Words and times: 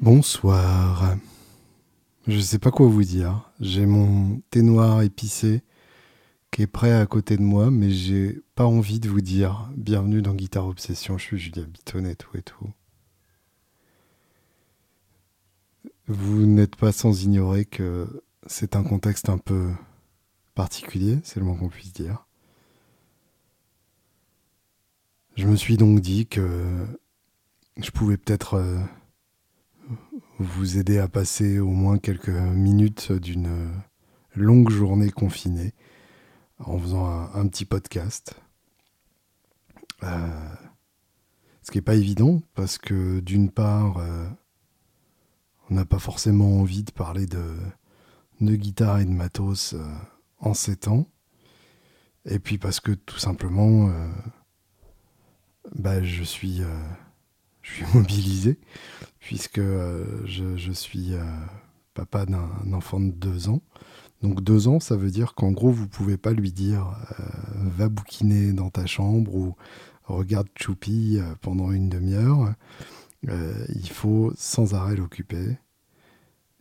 Bonsoir. 0.00 1.18
Je 2.26 2.40
sais 2.40 2.58
pas 2.58 2.70
quoi 2.70 2.86
vous 2.86 3.04
dire. 3.04 3.52
J'ai 3.60 3.84
mon 3.84 4.40
thé 4.50 4.62
noir 4.62 5.02
épicé 5.02 5.62
qui 6.50 6.62
est 6.62 6.66
prêt 6.66 6.92
à 6.92 7.04
côté 7.04 7.36
de 7.36 7.42
moi, 7.42 7.70
mais 7.70 7.90
j'ai 7.90 8.40
pas 8.54 8.64
envie 8.64 8.98
de 8.98 9.10
vous 9.10 9.20
dire 9.20 9.70
bienvenue 9.76 10.22
dans 10.22 10.32
Guitare 10.32 10.66
Obsession. 10.66 11.18
Je 11.18 11.24
suis 11.24 11.38
Julien 11.38 11.64
Bitonnet, 11.64 12.14
tout 12.14 12.34
et 12.34 12.40
tout. 12.40 12.72
Vous 16.06 16.46
n'êtes 16.46 16.76
pas 16.76 16.92
sans 16.92 17.22
ignorer 17.24 17.66
que 17.66 18.22
c'est 18.46 18.76
un 18.76 18.82
contexte 18.82 19.28
un 19.28 19.36
peu 19.36 19.68
particulier, 20.54 21.18
c'est 21.24 21.40
le 21.40 21.44
moins 21.44 21.56
qu'on 21.56 21.68
puisse 21.68 21.92
dire. 21.92 22.24
Je 25.36 25.46
me 25.46 25.56
suis 25.56 25.76
donc 25.76 26.00
dit 26.00 26.26
que 26.26 26.86
je 27.76 27.90
pouvais 27.90 28.16
peut-être 28.16 28.54
euh, 28.54 28.78
vous 30.40 30.78
aider 30.78 30.98
à 30.98 31.06
passer 31.06 31.58
au 31.58 31.68
moins 31.68 31.98
quelques 31.98 32.30
minutes 32.30 33.12
d'une 33.12 33.70
longue 34.34 34.70
journée 34.70 35.10
confinée 35.10 35.74
en 36.58 36.78
faisant 36.78 37.06
un, 37.34 37.46
petit 37.46 37.66
podcast. 37.66 38.34
Euh, 40.02 40.54
ce 41.62 41.70
qui 41.70 41.76
n'est 41.76 41.82
pas 41.82 41.94
évident 41.94 42.40
parce 42.54 42.78
que 42.78 43.20
d'une 43.20 43.50
part, 43.50 43.98
euh, 43.98 44.26
on 45.68 45.74
n'a 45.74 45.84
pas 45.84 45.98
forcément 45.98 46.58
envie 46.58 46.84
de 46.84 46.90
parler 46.90 47.26
de, 47.26 47.54
de 48.40 48.56
guitare 48.56 49.00
et 49.00 49.04
de 49.04 49.10
matos 49.10 49.74
euh, 49.74 49.84
en 50.38 50.54
ces 50.54 50.76
temps. 50.76 51.06
Et 52.24 52.38
puis 52.38 52.56
parce 52.56 52.80
que 52.80 52.92
tout 52.92 53.18
simplement, 53.18 53.90
bah, 55.74 56.02
je 56.02 56.22
suis 56.22 56.60
je 57.62 57.72
suis 57.74 57.84
mobilisé 57.94 58.58
puisque 59.20 59.58
euh, 59.58 60.22
je, 60.26 60.72
suis 60.72 61.14
euh, 61.14 61.22
papa 61.94 62.26
d'un 62.26 62.72
enfant 62.72 63.00
de 63.00 63.12
deux 63.12 63.48
ans. 63.48 63.62
Donc 64.22 64.42
deux 64.42 64.68
ans, 64.68 64.80
ça 64.80 64.96
veut 64.96 65.10
dire 65.10 65.34
qu'en 65.34 65.52
gros, 65.52 65.70
vous 65.70 65.88
pouvez 65.88 66.16
pas 66.16 66.32
lui 66.32 66.52
dire 66.52 66.94
euh, 67.20 67.24
va 67.56 67.88
bouquiner 67.88 68.52
dans 68.52 68.70
ta 68.70 68.86
chambre 68.86 69.34
ou 69.34 69.54
regarde 70.04 70.48
Choupi 70.58 71.20
pendant 71.40 71.70
une 71.70 71.88
demi-heure. 71.88 72.52
il 73.22 73.88
faut 73.88 74.32
sans 74.36 74.74
arrêt 74.74 74.96
l'occuper. 74.96 75.56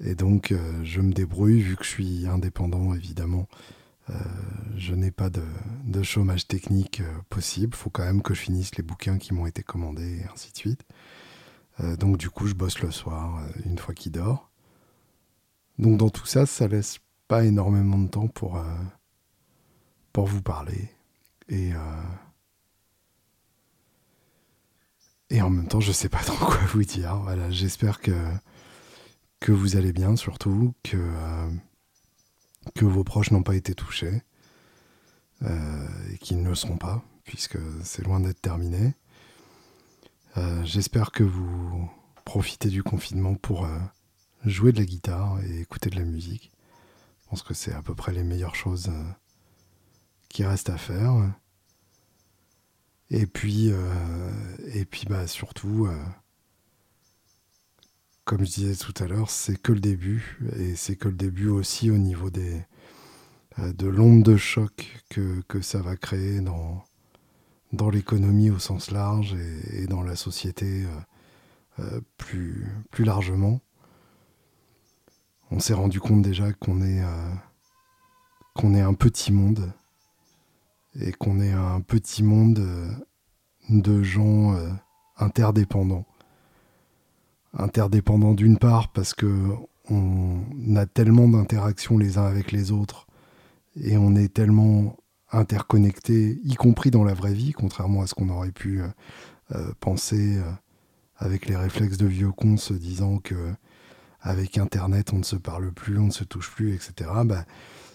Et 0.02 0.14
donc, 0.14 0.54
je 0.84 1.02
me 1.02 1.12
débrouille, 1.12 1.60
vu 1.60 1.76
que 1.76 1.84
je 1.84 1.90
suis 1.90 2.28
indépendant, 2.28 2.94
évidemment. 2.94 3.48
Je 4.78 4.96
n'ai 4.96 5.12
pas 5.12 5.30
de, 5.30 6.04
chômage 6.04 6.48
technique 6.48 7.02
possible. 7.30 7.74
Il 7.74 7.78
faut 7.78 7.90
quand 7.90 8.06
même 8.06 8.22
que 8.22 8.34
je 8.34 8.42
finisse 8.42 8.76
les 8.76 8.84
bouquins 8.84 9.18
qui 9.18 9.34
m'ont 9.34 9.46
été 9.46 9.64
commandés, 9.64 10.20
et 10.20 10.26
ainsi 10.34 10.52
de 10.52 10.58
suite. 10.58 10.86
Euh, 11.82 11.96
donc 11.96 12.18
du 12.18 12.30
coup, 12.30 12.48
je 12.48 12.54
bosse 12.54 12.80
le 12.80 12.92
soir, 12.92 13.38
euh, 13.40 13.62
une 13.66 13.78
fois 13.78 13.94
qu'il 13.94 14.12
dort. 14.12 14.50
Donc 15.78 15.98
dans 15.98 16.10
tout 16.10 16.26
ça, 16.26 16.46
ça 16.46 16.68
laisse 16.68 17.00
pas 17.28 17.46
énormément 17.46 17.98
de 17.98 18.08
temps 18.08 18.28
pour, 18.28 18.58
euh, 18.58 18.64
pour 20.14 20.26
vous 20.26 20.42
parler. 20.42 20.90
Et, 21.48 21.72
et 25.32 25.42
en 25.42 25.50
même 25.50 25.68
temps, 25.68 25.80
je 25.80 25.92
sais 25.92 26.10
pas 26.10 26.20
trop 26.24 26.46
quoi 26.46 26.66
vous 26.68 26.84
dire. 26.84 27.18
Voilà, 27.18 27.50
j'espère 27.50 28.02
que, 28.02 28.12
que 29.40 29.52
vous 29.52 29.76
allez 29.76 29.94
bien, 29.94 30.16
surtout, 30.16 30.74
que, 30.84 30.98
que 32.76 32.86
vos 32.86 33.04
proches 33.04 33.32
n'ont 33.32 33.44
pas 33.44 33.56
été 33.56 33.74
touchés. 33.76 34.22
et 35.44 36.18
qu'ils 36.20 36.42
ne 36.42 36.50
le 36.50 36.56
seront 36.56 36.78
pas, 36.78 37.02
puisque 37.24 37.58
c'est 37.84 38.04
loin 38.04 38.20
d'être 38.20 38.42
terminé. 38.42 38.94
Euh, 40.38 40.64
j'espère 40.64 41.12
que 41.12 41.24
vous 41.24 41.90
profitez 42.24 42.70
du 42.70 42.84
confinement 42.84 43.36
pour 43.36 43.66
euh, 43.66 43.78
jouer 44.46 44.72
de 44.72 44.78
la 44.80 44.86
guitare 44.86 45.40
et 45.44 45.62
écouter 45.62 45.90
de 45.90 45.96
la 45.96 46.06
musique. 46.06 46.52
Je 47.24 47.30
pense 47.30 47.44
que 47.44 47.54
c'est 47.54 47.74
à 47.74 47.82
peu 47.82 47.96
près 47.96 48.14
les 48.14 48.24
meilleures 48.24 48.56
choses 48.56 48.90
euh, 48.90 49.04
qui 50.30 50.46
restent 50.46 50.70
à 50.70 50.78
faire. 50.78 51.14
Et 53.10 53.26
puis, 53.26 53.72
et 54.68 54.86
puis 54.86 55.06
bah, 55.10 55.26
surtout, 55.26 55.88
comme 58.30 58.46
je 58.46 58.52
disais 58.52 58.76
tout 58.76 58.94
à 59.04 59.08
l'heure, 59.08 59.32
c'est 59.32 59.60
que 59.60 59.72
le 59.72 59.80
début. 59.80 60.38
Et 60.56 60.76
c'est 60.76 60.96
que 60.96 61.08
le 61.08 61.16
début 61.16 61.48
aussi 61.48 61.90
au 61.90 61.98
niveau 61.98 62.30
des, 62.30 62.62
de 63.58 63.88
l'onde 63.88 64.22
de 64.22 64.38
choc 64.38 65.04
que, 65.10 65.42
que 65.48 65.62
ça 65.62 65.82
va 65.82 65.96
créer 65.96 66.40
dans, 66.40 66.84
dans 67.74 67.90
l'économie 67.90 68.52
au 68.52 68.60
sens 68.60 68.92
large 68.92 69.36
et, 69.74 69.88
dans 69.88 70.04
la 70.04 70.16
société 70.16 70.86
euh, 70.86 71.80
euh, 71.80 72.02
plus, 72.18 72.68
plus 72.92 73.04
largement. 73.04 73.62
On 75.50 75.60
s'est 75.60 75.74
rendu 75.74 76.00
compte 76.00 76.22
déjà 76.22 76.54
qu'on 76.54 76.84
est, 76.84 77.02
euh, 77.02 77.34
qu'on 78.54 78.76
est 78.76 78.82
un 78.82 78.94
petit 78.94 79.32
monde 79.32 79.74
et 81.02 81.14
qu'on 81.14 81.40
est 81.40 81.54
un 81.54 81.82
petit 81.82 82.22
monde 82.22 82.64
de 83.70 84.04
gens 84.04 84.56
interdépendants. 85.18 86.06
Interdépendants 87.58 88.34
d'une 88.34 88.58
part 88.58 88.92
parce 88.92 89.14
que 89.14 89.56
on 89.90 90.76
a 90.76 90.86
tellement 90.86 91.28
d'interactions 91.28 91.98
les 91.98 92.18
uns 92.18 92.26
avec 92.26 92.52
les 92.52 92.72
autres 92.72 93.08
et 93.76 93.98
on 93.98 94.16
est 94.16 94.34
tellement 94.34 94.96
interconnectés, 95.32 96.40
y 96.44 96.56
compris 96.56 96.92
dans 96.92 97.04
la 97.04 97.14
vraie 97.14 97.34
vie, 97.34 97.52
contrairement 97.52 98.02
à 98.02 98.08
ce 98.08 98.14
qu'on 98.14 98.30
aurait 98.30 98.52
pu 98.52 98.82
euh, 98.82 98.88
euh, 99.56 99.72
penser 99.80 100.38
euh, 100.38 100.44
avec 101.18 101.46
les 101.46 101.56
réflexes 101.56 101.98
de 101.98 102.08
vieux 102.08 102.32
cons 102.32 102.58
se 102.58 102.74
disant 102.74 103.20
que 103.20 103.54
avec 104.22 104.58
Internet 104.58 105.14
on 105.14 105.20
ne 105.20 105.24
se 105.24 105.36
parle 105.36 105.72
plus, 105.72 105.98
on 105.98 106.08
ne 106.08 106.12
se 106.12 106.24
touche 106.24 106.52
plus, 106.52 106.74
etc. 106.74 107.10
Bah, 107.26 107.46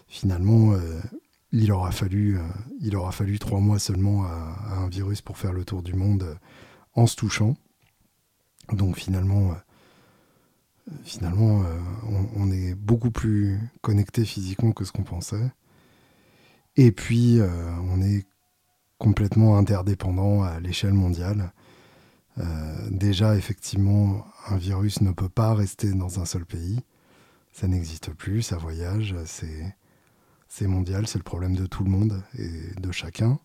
finalement, 0.08 0.74
il 1.52 1.70
aura 1.70 1.90
fallu, 1.90 2.38
il 2.80 2.96
aura 2.96 3.12
fallu 3.12 3.38
trois 3.38 3.60
mois 3.60 3.78
seulement 3.78 4.24
à, 4.24 4.78
un 4.78 4.88
virus 4.88 5.20
pour 5.20 5.36
faire 5.36 5.52
le 5.52 5.66
tour 5.66 5.82
du 5.82 5.92
monde 5.92 6.38
en 6.94 7.06
se 7.06 7.16
touchant. 7.16 7.56
Donc 8.72 8.96
finalement, 8.96 9.54
finalement, 11.04 11.64
on, 12.08 12.28
on, 12.36 12.50
est 12.50 12.74
beaucoup 12.74 13.10
plus 13.10 13.58
connecté 13.82 14.24
physiquement 14.24 14.72
que 14.72 14.84
ce 14.84 14.92
qu'on 14.92 15.02
pensait. 15.02 15.50
Et 16.76 16.90
puis, 16.90 17.40
euh, 17.40 17.70
on 17.90 18.02
est 18.02 18.26
complètement 18.98 19.56
interdépendant 19.58 20.42
à 20.42 20.60
l'échelle 20.60 20.94
mondiale. 20.94 21.52
Euh, 22.38 22.88
déjà, 22.90 23.36
effectivement, 23.36 24.26
un 24.48 24.56
virus 24.56 25.00
ne 25.00 25.12
peut 25.12 25.28
pas 25.28 25.54
rester 25.54 25.92
dans 25.92 26.20
un 26.20 26.24
seul 26.24 26.44
pays. 26.44 26.80
Ça 27.52 27.68
n'existe 27.68 28.12
plus, 28.12 28.42
ça 28.42 28.56
voyage, 28.56 29.14
c'est 29.26 30.66
mondial, 30.66 31.06
c'est 31.06 31.18
le 31.18 31.24
problème 31.24 31.54
de 31.54 31.66
tout 31.66 31.84
le 31.84 31.90
monde 31.90 32.22
et 32.36 32.80
de 32.80 32.90
chacun. 32.90 33.38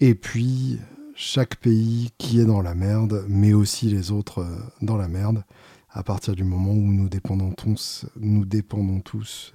Et 0.00 0.16
puis, 0.16 0.80
chaque 1.20 1.56
pays 1.56 2.12
qui 2.16 2.40
est 2.40 2.46
dans 2.46 2.62
la 2.62 2.74
merde, 2.74 3.26
mais 3.28 3.52
aussi 3.52 3.90
les 3.90 4.10
autres 4.10 4.38
euh, 4.38 4.56
dans 4.80 4.96
la 4.96 5.06
merde, 5.06 5.44
à 5.90 6.02
partir 6.02 6.34
du 6.34 6.44
moment 6.44 6.72
où 6.72 6.92
nous 6.92 7.10
dépendons 7.10 7.52
tous, 7.52 8.06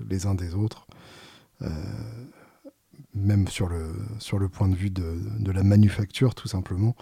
les 0.08 0.28
uns 0.28 0.36
des 0.36 0.54
autres, 0.54 0.86
euh, 1.64 1.70
même 3.16 3.48
sur 3.48 3.68
le, 3.68 4.48
point 4.48 4.68
de 4.68 4.76
vue 4.76 4.92
de, 4.92 5.52
la 5.52 5.64
manufacture, 5.64 6.36
tout 6.36 6.48
simplement. 6.48 6.96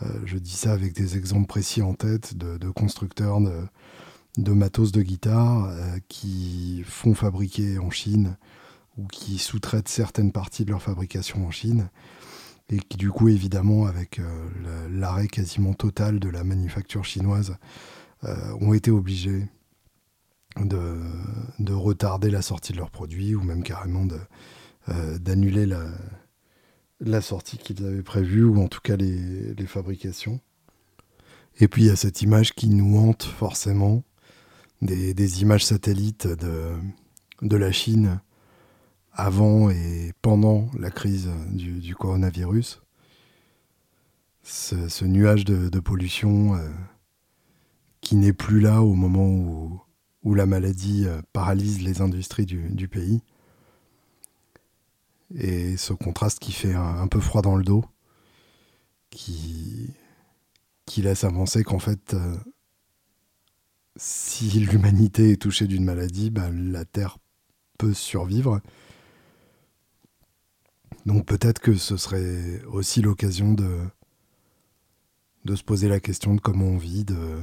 Euh, 0.00 0.06
je 0.24 0.38
dis 0.38 0.56
ça 0.56 0.72
avec 0.72 0.94
des 0.94 1.18
exemples 1.18 1.46
précis 1.46 1.82
en 1.82 1.92
tête 1.92 2.34
de, 2.34 2.70
constructeurs 2.70 3.40
de, 4.38 4.52
matos 4.52 4.90
de 4.90 5.02
guitare 5.02 5.70
qui 6.08 6.82
font 6.86 7.14
fabriquer 7.14 7.78
en 7.78 7.90
Chine 7.90 8.38
ou 8.96 9.06
qui 9.06 9.36
sous-traitent 9.36 9.88
certaines 9.88 10.32
parties 10.32 10.64
de 10.64 10.70
leur 10.70 10.82
fabrication 10.82 11.46
en 11.46 11.50
Chine 11.50 11.90
et 12.70 12.78
qui 12.78 12.96
du 12.96 13.10
coup 13.10 13.28
évidemment 13.28 13.86
avec 13.86 14.20
l'arrêt 14.90 15.28
quasiment 15.28 15.74
total 15.74 16.20
de 16.20 16.28
la 16.28 16.44
manufacture 16.44 17.04
chinoise 17.04 17.56
ont 18.22 18.74
été 18.74 18.90
obligés 18.90 19.46
de, 20.56 21.00
de, 21.58 21.72
retarder 21.72 22.30
la 22.30 22.42
sortie 22.42 22.72
de 22.72 22.78
leurs 22.78 22.90
produits 22.90 23.34
ou 23.34 23.42
même 23.42 23.62
carrément 23.62 24.06
euh, 24.88 25.18
d'annuler 25.18 25.66
la, 27.00 27.20
sortie 27.20 27.58
qu'ils 27.58 27.84
avaient 27.84 28.02
prévue 28.02 28.44
ou 28.44 28.60
en 28.60 28.68
tout 28.68 28.80
cas 28.82 28.96
les, 28.96 29.66
fabrications. 29.66 30.40
Et 31.60 31.68
puis 31.68 31.84
il 31.84 31.86
y 31.86 31.90
a 31.90 31.96
cette 31.96 32.22
image 32.22 32.54
qui 32.54 32.68
nous 32.68 32.98
hante 32.98 33.24
forcément, 33.24 34.02
des, 34.80 35.42
images 35.42 35.64
satellites 35.64 36.26
de, 36.26 37.56
la 37.56 37.72
Chine 37.72 38.20
avant 39.18 39.68
et 39.68 40.12
pendant 40.22 40.70
la 40.78 40.90
crise 40.90 41.28
du, 41.50 41.94
coronavirus. 41.94 42.80
Ce, 44.42 45.04
nuage 45.04 45.44
de, 45.44 45.80
pollution 45.80 46.54
euh, 46.54 46.70
qui 48.00 48.16
n'est 48.16 48.32
plus 48.32 48.60
là 48.60 48.80
au 48.80 48.94
moment 48.94 49.28
où, 49.28 49.82
la 50.34 50.46
maladie 50.46 51.04
euh, 51.06 51.20
paralyse 51.32 51.82
les 51.82 52.00
industries 52.00 52.46
du, 52.46 52.88
pays. 52.88 53.22
Et 55.34 55.76
ce 55.76 55.94
contraste 55.94 56.38
qui 56.38 56.52
fait 56.52 56.74
un, 56.74 57.08
peu 57.08 57.18
froid 57.18 57.42
dans 57.42 57.56
le 57.56 57.64
dos, 57.64 57.84
qui, 59.10 59.90
qui 60.86 61.02
laisse 61.02 61.24
avancer 61.24 61.64
qu'en 61.64 61.78
fait, 61.78 62.14
euh, 62.14 62.36
si 63.96 64.48
l'humanité 64.60 65.32
est 65.32 65.42
touchée 65.42 65.66
d'une 65.66 65.84
maladie, 65.84 66.30
bah, 66.30 66.50
la 66.52 66.84
Terre 66.84 67.18
peut 67.78 67.94
survivre. 67.94 68.60
Donc 71.08 71.24
peut-être 71.24 71.58
que 71.58 71.74
ce 71.74 71.96
serait 71.96 72.62
aussi 72.66 73.00
l'occasion 73.00 73.54
de, 73.54 73.78
se 75.56 75.62
poser 75.62 75.88
la 75.88 76.00
question 76.00 76.34
de 76.34 76.40
comment 76.40 76.66
on 76.66 76.76
vit, 76.76 77.02
de 77.02 77.40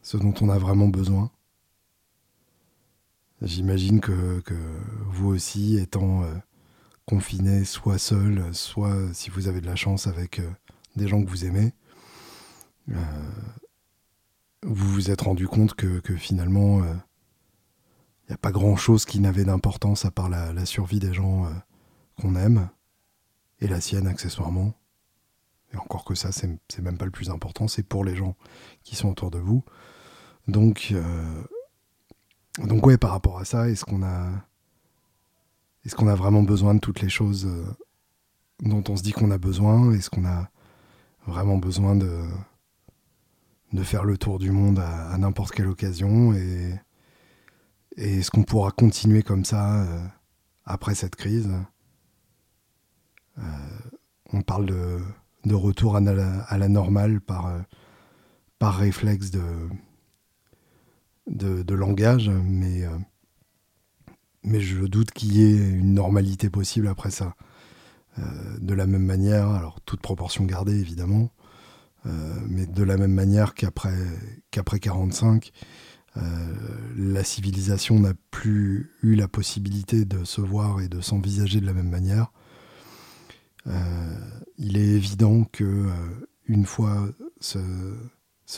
ce 0.00 0.16
dont 0.16 0.32
on 0.40 0.48
a 0.48 0.58
vraiment 0.58 0.86
besoin. 0.86 1.32
J'imagine 3.42 3.98
que, 3.98 4.40
vous 5.06 5.26
aussi, 5.26 5.76
étant 5.78 6.22
euh, 6.22 6.32
confiné, 7.04 7.64
soit 7.64 7.98
seul, 7.98 8.44
soit 8.54 9.12
si 9.12 9.28
vous 9.28 9.48
avez 9.48 9.60
de 9.60 9.66
la 9.66 9.74
chance 9.74 10.06
avec 10.06 10.38
euh, 10.38 10.48
des 10.94 11.08
gens 11.08 11.20
que 11.20 11.28
vous 11.28 11.44
aimez, 11.44 11.74
euh, 12.92 12.94
vous 14.62 14.88
vous 14.88 15.10
êtes 15.10 15.22
rendu 15.22 15.48
compte 15.48 15.74
que, 15.74 16.14
finalement, 16.14 16.84
il 16.84 18.28
n'y 18.28 18.34
a 18.34 18.38
pas 18.38 18.52
grand-chose 18.52 19.04
qui 19.04 19.18
n'avait 19.18 19.44
d'importance 19.44 20.04
à 20.04 20.12
part 20.12 20.28
la 20.28 20.64
survie 20.64 21.00
des 21.00 21.12
gens 21.12 21.50
qu'on 22.14 22.36
aime, 22.36 22.70
et 23.60 23.68
la 23.68 23.80
sienne 23.80 24.06
accessoirement. 24.06 24.74
Et 25.72 25.76
encore 25.76 26.04
que 26.04 26.14
ça, 26.14 26.32
c'est 26.32 26.80
même 26.80 26.98
pas 26.98 27.04
le 27.04 27.10
plus 27.10 27.30
important, 27.30 27.68
c'est 27.68 27.82
pour 27.82 28.04
les 28.04 28.16
gens 28.16 28.34
qui 28.82 28.96
sont 28.96 29.08
autour 29.08 29.30
de 29.30 29.38
vous. 29.38 29.64
Donc, 30.48 30.88
euh, 30.92 31.42
ouais, 32.58 32.98
par 32.98 33.10
rapport 33.10 33.38
à 33.38 33.44
ça, 33.44 33.68
est-ce 33.68 33.84
qu'on 33.84 34.02
a, 34.02 34.30
est-ce 35.84 35.94
a 36.04 36.14
vraiment 36.14 36.42
besoin 36.42 36.74
de 36.74 36.80
toutes 36.80 37.00
les 37.00 37.08
choses 37.08 37.46
euh, 37.46 37.64
dont 38.60 38.82
on 38.88 38.96
se 38.96 39.02
dit 39.02 39.12
qu'on 39.12 39.30
a 39.30 39.38
besoin? 39.38 39.92
Est-ce 39.92 40.10
qu'on 40.10 40.26
a 40.26 40.50
vraiment 41.26 41.58
besoin 41.58 41.94
de, 41.94 42.20
de 43.72 43.82
faire 43.82 44.04
le 44.04 44.18
tour 44.18 44.38
du 44.38 44.50
monde 44.50 44.80
à, 44.80 45.16
n'importe 45.18 45.54
quelle 45.54 45.68
occasion? 45.68 46.32
Et, 46.34 46.74
est-ce 47.96 48.30
qu'on 48.30 48.44
pourra 48.44 48.70
continuer 48.70 49.22
comme 49.22 49.44
ça 49.44 49.82
euh, 49.82 50.06
après 50.64 50.94
cette 50.94 51.16
crise? 51.16 51.50
On 54.32 54.42
parle 54.42 54.66
de 55.44 55.54
retour 55.54 55.96
à 55.96 56.00
la, 56.00 56.68
normale 56.68 57.20
par, 57.20 57.46
euh, 57.46 57.60
réflexe 58.60 59.30
de, 61.26 61.74
langage, 61.74 62.30
mais, 62.44 62.84
euh, 62.84 62.90
mais 64.42 64.60
je 64.60 64.84
doute 64.84 65.12
qu'il 65.12 65.36
y 65.36 65.44
ait 65.44 65.56
une 65.56 65.94
normalité 65.94 66.50
possible 66.50 66.88
après 66.88 67.10
ça. 67.10 67.34
Euh, 68.18 68.58
de 68.60 68.74
la 68.74 68.86
même 68.86 69.04
manière, 69.04 69.48
alors 69.50 69.80
toute 69.80 70.00
proportion 70.00 70.44
gardée 70.44 70.78
évidemment, 70.78 71.30
mais 72.48 72.64
de 72.64 72.82
la 72.82 72.96
même 72.96 73.12
manière 73.12 73.52
qu'après 73.52 73.94
qu'après 74.50 74.80
45, 74.80 75.52
la 76.16 77.22
civilisation 77.22 77.98
n'a 78.00 78.14
plus 78.30 78.90
eu 79.02 79.16
la 79.16 79.28
possibilité 79.28 80.06
de 80.06 80.24
se 80.24 80.40
voir 80.40 80.80
et 80.80 80.88
de 80.88 81.02
s'envisager 81.02 81.60
de 81.60 81.66
la 81.66 81.74
même 81.74 81.90
manière. 81.90 82.32
Euh, 83.66 84.14
il 84.58 84.76
est 84.76 84.96
évident 84.96 85.44
que 85.44 85.64
euh, 85.64 85.92
une 86.46 86.64
fois 86.64 87.08
ce, 87.40 87.58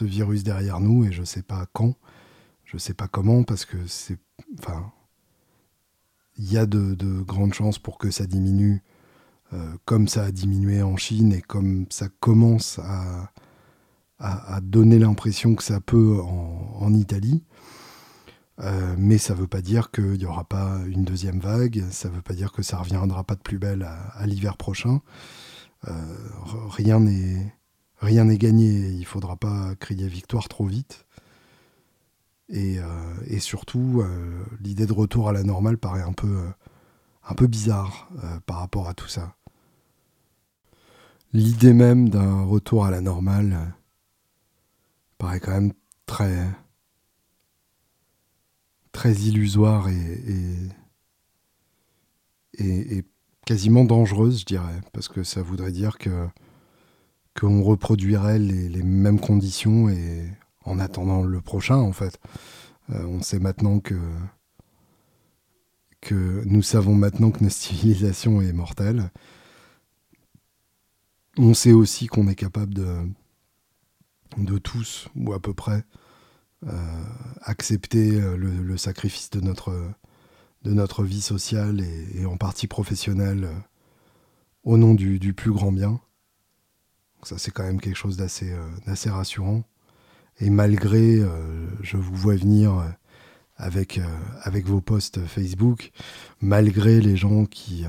virus 0.00 0.42
derrière 0.42 0.80
nous, 0.80 1.04
et 1.04 1.12
je 1.12 1.20
ne 1.20 1.26
sais 1.26 1.42
pas 1.42 1.66
quand, 1.72 1.94
je 2.64 2.76
ne 2.76 2.80
sais 2.80 2.94
pas 2.94 3.08
comment, 3.08 3.42
parce 3.42 3.64
que 3.64 3.76
c'est, 3.86 4.18
enfin, 4.58 4.92
il 6.38 6.50
y 6.50 6.58
a 6.58 6.66
de, 6.66 6.94
grandes 7.22 7.54
chances 7.54 7.78
pour 7.78 7.98
que 7.98 8.10
ça 8.10 8.26
diminue, 8.26 8.82
euh, 9.52 9.74
comme 9.84 10.08
ça 10.08 10.24
a 10.24 10.30
diminué 10.30 10.82
en 10.82 10.96
Chine 10.96 11.32
et 11.32 11.42
comme 11.42 11.86
ça 11.90 12.08
commence 12.20 12.78
à, 12.78 13.30
donner 14.62 15.00
l'impression 15.00 15.56
que 15.56 15.64
ça 15.64 15.80
peut 15.80 16.20
en 16.22 16.94
Italie. 16.94 17.42
Euh, 18.60 18.94
mais 18.98 19.18
ça 19.18 19.34
ne 19.34 19.38
veut 19.40 19.46
pas 19.46 19.62
dire 19.62 19.90
qu'il 19.90 20.18
n'y 20.18 20.26
aura 20.26 20.44
pas 20.44 20.78
une 20.86 21.04
deuxième 21.04 21.40
vague, 21.40 21.84
ça 21.90 22.08
ne 22.08 22.14
veut 22.14 22.22
pas 22.22 22.34
dire 22.34 22.52
que 22.52 22.62
ça 22.62 22.76
ne 22.76 22.82
reviendra 22.82 23.24
pas 23.24 23.34
de 23.34 23.40
plus 23.40 23.58
belle 23.58 23.82
à, 23.82 24.26
l'hiver 24.26 24.56
prochain. 24.56 25.00
Euh, 25.88 26.16
rien 26.68 27.00
n'est 27.00 28.38
gagné, 28.38 28.88
il 28.90 29.00
ne 29.00 29.04
faudra 29.04 29.36
pas 29.36 29.74
crier 29.76 30.06
victoire 30.06 30.48
trop 30.48 30.66
vite. 30.66 31.06
Et, 32.48 32.78
euh, 32.78 33.38
surtout, 33.40 34.04
l'idée 34.60 34.86
de 34.86 34.92
retour 34.92 35.28
à 35.28 35.32
la 35.32 35.42
normale 35.42 35.78
paraît 35.78 36.02
un 36.02 36.12
peu 36.12 37.46
bizarre 37.46 38.10
par 38.46 38.58
rapport 38.58 38.88
à 38.88 38.94
tout 38.94 39.08
ça. 39.08 39.34
L'idée 41.32 41.72
même 41.72 42.10
d'un 42.10 42.44
retour 42.44 42.84
à 42.84 42.90
la 42.90 43.00
normale 43.00 43.74
paraît 45.16 45.40
quand 45.40 45.52
même 45.52 45.72
très, 46.04 46.46
très 48.92 49.12
illusoire 49.14 49.88
et, 49.88 50.68
et, 52.58 53.04
quasiment 53.44 53.84
dangereuse, 53.84 54.40
je 54.40 54.44
dirais, 54.44 54.80
parce 54.92 55.08
que 55.08 55.24
ça 55.24 55.42
voudrait 55.42 55.72
dire 55.72 55.98
que 55.98 56.28
qu'on 57.38 57.62
reproduirait 57.62 58.38
les, 58.38 58.82
mêmes 58.82 59.18
conditions 59.18 59.88
et 59.88 60.28
en 60.64 60.78
attendant 60.78 61.22
le 61.22 61.40
prochain, 61.40 61.76
en 61.76 61.92
fait. 61.92 62.20
Euh, 62.90 63.04
on 63.06 63.22
sait 63.22 63.38
maintenant 63.38 63.80
que 63.80 63.98
que 66.02 66.42
nous 66.44 66.62
savons 66.62 66.94
maintenant 66.94 67.30
que 67.30 67.42
notre 67.42 67.56
civilisation 67.56 68.42
est 68.42 68.52
mortelle. 68.52 69.10
On 71.38 71.54
sait 71.54 71.72
aussi 71.72 72.08
qu'on 72.08 72.28
est 72.28 72.34
capable 72.34 72.74
de, 72.74 73.08
de 74.36 74.58
tous, 74.58 75.08
ou 75.14 75.32
à 75.32 75.40
peu 75.40 75.54
près, 75.54 75.84
accepter 77.42 78.20
euh, 78.20 78.36
le, 78.36 78.76
sacrifice 78.76 79.30
de 79.30 79.40
notre, 79.40 79.72
de 80.62 80.72
notre 80.72 81.02
vie 81.04 81.20
sociale 81.20 81.80
et, 82.14 82.24
en 82.24 82.36
partie 82.36 82.66
professionnelle 82.66 83.44
euh, 83.44 83.54
au 84.64 84.76
nom 84.76 84.94
du, 84.94 85.34
plus 85.34 85.50
grand 85.50 85.72
bien. 85.72 86.00
ça, 87.24 87.36
c'est 87.38 87.50
quand 87.50 87.64
même 87.64 87.80
quelque 87.80 87.96
chose 87.96 88.16
d'assez 88.16 89.10
rassurant. 89.10 89.64
Et 90.38 90.50
malgré, 90.50 91.20
je 91.82 91.96
vous 91.96 92.14
vois 92.14 92.36
venir 92.36 92.94
avec, 93.56 94.00
avec 94.42 94.66
vos 94.66 94.80
posts 94.80 95.26
Facebook, 95.26 95.90
malgré 96.40 97.00
les 97.00 97.16
gens 97.16 97.44
qui, 97.44 97.84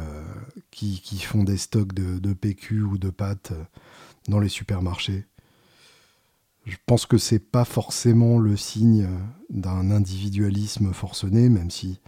qui, 0.72 1.20
font 1.20 1.44
des 1.44 1.58
stocks 1.58 1.94
de, 1.94 2.18
de, 2.18 2.34
PQ 2.34 2.82
ou 2.82 2.98
de 2.98 3.12
pâtes 3.12 3.54
dans 4.28 4.40
les 4.40 4.50
supermarchés, 4.50 5.26
je 6.66 6.78
pense 6.86 7.06
que 7.06 7.18
c'est 7.18 7.40
pas 7.40 7.66
forcément 7.66 8.40
le 8.40 8.56
signe 8.56 9.08
d'un 9.50 9.92
individualisme 9.92 10.94
forcené, 10.94 11.50
même 11.50 11.70
si 11.70 12.00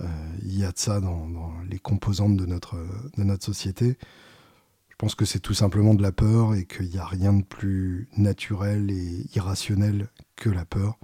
euh, 0.00 0.06
il 0.42 0.58
y 0.58 0.64
a 0.64 0.72
de 0.72 0.78
ça 0.78 1.00
dans, 1.00 1.52
les 1.68 1.78
composantes 1.78 2.36
de 2.36 2.46
notre, 2.46 2.76
de 3.16 3.24
notre 3.24 3.44
société. 3.44 3.96
Je 4.88 4.96
pense 4.96 5.14
que 5.14 5.24
c'est 5.24 5.40
tout 5.40 5.54
simplement 5.54 5.94
de 5.94 6.02
la 6.02 6.12
peur 6.12 6.54
et 6.54 6.66
qu'il 6.66 6.90
n'y 6.90 6.98
a 6.98 7.06
rien 7.06 7.32
de 7.32 7.42
plus 7.42 8.08
naturel 8.16 8.90
et 8.90 9.26
irrationnel 9.34 10.08
que 10.36 10.50
la 10.50 10.64
peur. 10.64 10.98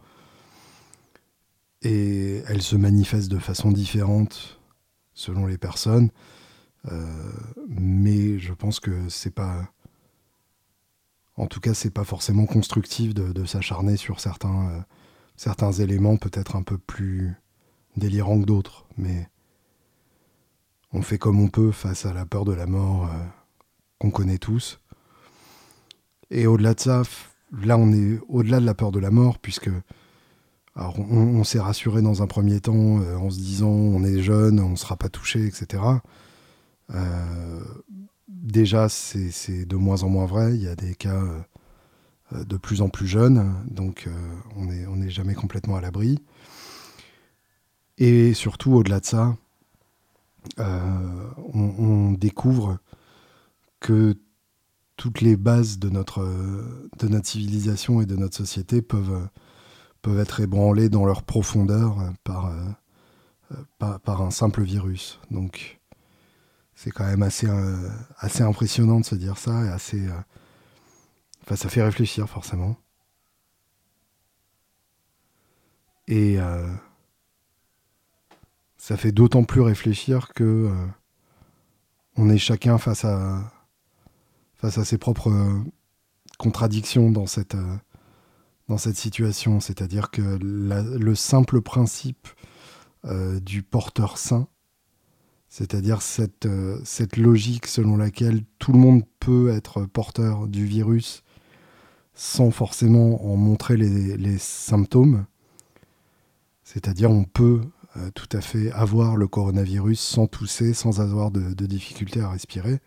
Et 1.83 2.43
elle 2.49 2.63
se 2.63 2.77
manifeste 2.77 3.31
de 3.31 3.39
façon 3.39 3.71
différente 3.71 4.61
selon 5.15 5.47
les 5.47 5.57
personnes, 5.57 6.11
euh, 6.91 7.33
mais 7.69 8.39
je 8.39 8.53
pense 8.53 8.81
que 8.81 9.09
c'est 9.09 9.35
pas 9.35 9.71
en 11.37 11.47
tout 11.47 11.61
cas, 11.61 11.75
c'est 11.75 11.91
pas 11.91 12.05
forcément 12.05 12.47
constructif 12.47 13.15
de, 13.15 13.45
s'acharner 13.45 13.97
sur 13.97 14.21
certains, 14.21 14.69
euh, 14.71 14.81
certains 15.37 15.73
éléments 15.73 16.17
peut-être 16.17 16.57
un 16.57 16.63
peu 16.63 16.79
plus 16.79 17.35
délirants 17.97 18.41
que 18.41 18.47
d'autres, 18.47 18.87
mais 18.97 19.29
on 20.93 21.03
fait 21.03 21.19
comme 21.19 21.41
on 21.41 21.49
peut 21.49 21.73
face 21.73 22.07
à 22.07 22.13
la 22.13 22.25
peur 22.25 22.45
de 22.45 22.53
la 22.53 22.67
mort 22.67 23.05
euh, 23.05 23.25
qu'on 23.99 24.11
connaît 24.11 24.39
tous. 24.39 24.81
Et 26.31 26.47
au-delà 26.47 26.75
de 26.75 26.81
ça, 26.81 27.03
là 27.53 27.77
on 27.77 27.93
est 27.93 28.19
au-delà 28.29 28.61
de 28.61 28.67
la 28.67 28.75
peur 28.75 28.91
de 28.91 28.99
la 28.99 29.11
mort, 29.11 29.39
puisque 29.39 29.71
on, 30.75 31.45
s'est 31.45 31.61
rassuré 31.61 32.03
dans 32.03 32.23
un 32.23 32.27
premier 32.27 32.61
temps 32.61 33.01
euh, 33.01 33.17
en 33.17 33.31
se 33.31 33.39
disant 33.39 33.69
on 33.69 34.05
est 34.05 34.21
jeune, 34.21 34.59
on 34.61 34.71
ne 34.71 34.77
sera 34.77 34.97
pas 34.97 35.09
touché, 35.09 35.47
etc 35.47 35.83
déjà, 38.29 38.89
c'est 38.89 39.65
de 39.65 39.77
moins 39.77 40.03
en 40.03 40.09
moins 40.09 40.27
vrai. 40.27 40.55
Il 40.55 40.63
y 40.63 40.69
a 40.69 40.77
des 40.77 40.95
cas 40.95 41.23
euh, 42.33 42.45
de 42.45 42.57
plus 42.57 42.83
en 42.83 42.89
plus 42.89 43.07
jeunes, 43.07 43.55
donc 43.71 44.07
euh, 44.07 44.37
on 44.57 44.97
n'est 44.97 45.11
jamais 45.11 45.35
complètement 45.35 45.77
à 45.77 45.81
l'abri. 45.81 46.19
Et 47.99 48.35
surtout, 48.35 48.73
au-delà 48.73 49.01
de 49.01 49.07
ça, 49.07 49.37
euh, 50.59 51.31
on, 51.55 52.13
découvre 52.13 52.79
que 53.81 54.17
toutes 54.97 55.21
les 55.21 55.37
bases 55.37 55.79
de 55.79 55.89
notre, 55.89 56.27
civilisation 57.25 58.01
et 58.01 58.07
de 58.07 58.17
notre 58.17 58.37
société 58.37 58.83
peuvent, 58.83 59.29
être 60.19 60.41
ébranlées 60.41 60.89
dans 60.89 61.05
leur 61.05 61.25
profondeur 61.25 61.97
par, 62.23 62.53
par, 63.79 63.99
par 64.01 64.23
un 64.23 64.31
simple 64.31 64.63
virus. 64.63 65.19
Donc, 65.33 65.76
c'est 66.77 66.91
quand 66.91 67.07
même 67.07 67.23
assez, 67.23 67.49
euh, 67.49 67.89
assez 68.19 68.43
impressionnant 68.43 69.01
de 69.01 69.05
se 69.05 69.15
dire 69.15 69.39
ça 69.39 69.65
et 69.65 69.69
assez. 69.69 70.07
Euh, 70.07 71.57
ça 71.57 71.69
fait 71.69 71.83
réfléchir 71.83 72.29
forcément. 72.29 72.77
Et 76.09 76.39
ça 78.79 78.97
fait 78.97 79.11
d'autant 79.11 79.43
plus 79.43 79.61
réfléchir 79.61 80.33
que 80.35 80.73
on 82.17 82.31
est 82.31 82.39
chacun 82.39 82.79
face 82.79 83.05
à, 83.05 83.53
face 84.55 84.79
à 84.79 84.85
ses 84.85 84.99
propres 84.99 85.33
contradictions 86.39 87.11
dans 87.11 87.27
cette, 87.27 87.57
dans 88.69 88.79
cette 88.79 88.97
situation. 88.97 89.59
C'est-à-dire 89.59 90.13
que 90.13 90.39
le 90.41 91.15
simple 91.17 91.61
principe 91.61 92.29
du 93.05 93.65
porteur 93.65 94.17
sain, 94.17 94.47
c'est-à-dire 95.57 96.03
cette, 96.03 96.47
cette 96.85 97.17
logique 97.17 97.67
selon 97.67 97.97
laquelle 97.97 98.43
tout 98.59 98.73
le 98.73 98.79
monde 98.79 99.05
peut 99.21 99.49
être 99.49 99.87
porteur 99.87 100.49
du 100.49 100.67
virus 100.67 101.23
sans 102.13 102.51
forcément 102.51 103.25
en 103.25 103.37
montrer 103.37 103.79
les, 103.79 104.39
symptômes. 104.39 105.25
C'est-à-dire 106.63 107.11
on 107.11 107.25
peut 107.25 107.63
euh, 107.97 108.11
tout 108.15 108.29
à 108.33 108.43
fait 108.43 108.71
avoir 108.73 109.17
le 109.17 109.29
coronavirus 109.29 109.99
sans 109.99 110.27
tousser, 110.27 110.75
sans 110.75 111.01
avoir 111.01 111.31
de, 111.31 111.67
difficultés 111.67 112.21
à 112.21 112.29
respirer. 112.29 112.81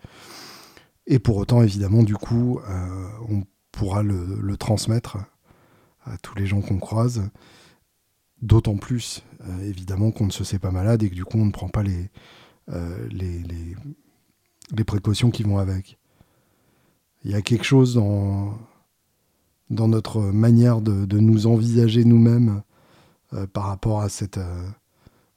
Et 1.08 1.18
pour 1.18 1.38
autant, 1.38 1.64
évidemment, 1.64 2.04
du 2.04 2.16
coup, 2.16 2.60
euh, 2.70 3.08
on 3.30 3.44
pourra 3.72 4.04
le, 4.04 4.58
transmettre 4.58 5.18
à 6.06 6.20
tous 6.20 6.36
les 6.36 6.46
gens 6.46 6.62
qu'on 6.62 6.78
croise. 6.78 7.32
D'autant 8.44 8.78
plus, 8.78 9.24
euh, 9.42 9.62
évidemment, 9.62 10.12
qu'on 10.12 10.28
ne 10.28 10.32
se 10.32 10.44
sait 10.44 10.60
pas 10.60 10.70
malade 10.70 11.02
et 11.02 11.10
que 11.10 11.16
du 11.16 11.26
coup, 11.26 11.40
on 11.40 11.46
ne 11.46 11.52
prend 11.52 11.70
pas 11.70 11.84
les, 11.84 12.10
les, 12.70 13.44
les 14.76 14.84
précautions 14.84 15.32
qui 15.32 15.44
vont 15.44 15.58
avec. 15.58 15.98
Il 17.24 17.32
y 17.32 17.36
a 17.36 17.42
quelque 17.42 17.66
chose 17.66 17.96
dans, 17.96 18.58
dans 19.70 19.88
notre 19.88 20.22
manière 20.22 20.82
de, 20.82 21.20
nous 21.20 21.48
envisager 21.48 22.06
nous-mêmes 22.06 22.64
euh, 23.34 23.46
par 23.48 23.66
rapport 23.66 24.02
à 24.02 24.10
cette, 24.10 24.38
euh, 24.38 24.70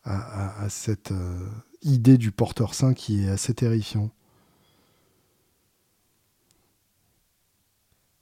à, 0.04 0.68
cette 0.68 1.12
euh, 1.12 1.48
idée 1.82 2.18
du 2.18 2.30
porteur 2.30 2.74
sain 2.74 2.94
qui 2.94 3.24
est 3.24 3.28
assez 3.28 3.54
terrifiant. 3.54 4.10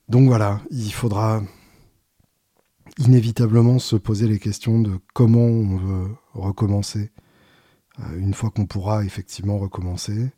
Donc 0.08 0.26
voilà, 0.26 0.60
il 0.70 0.92
faudra 0.92 1.40
inévitablement 2.98 3.78
se 3.78 3.94
poser 3.94 4.26
les 4.26 4.40
questions 4.40 4.80
de 4.80 4.98
comment 5.14 5.44
on 5.44 5.76
veut 5.76 6.08
recommencer 6.32 7.12
une 8.16 8.34
fois 8.34 8.50
qu'on 8.50 8.66
pourra 8.66 9.04
effectivement 9.04 9.58
recommencer. 9.58 10.30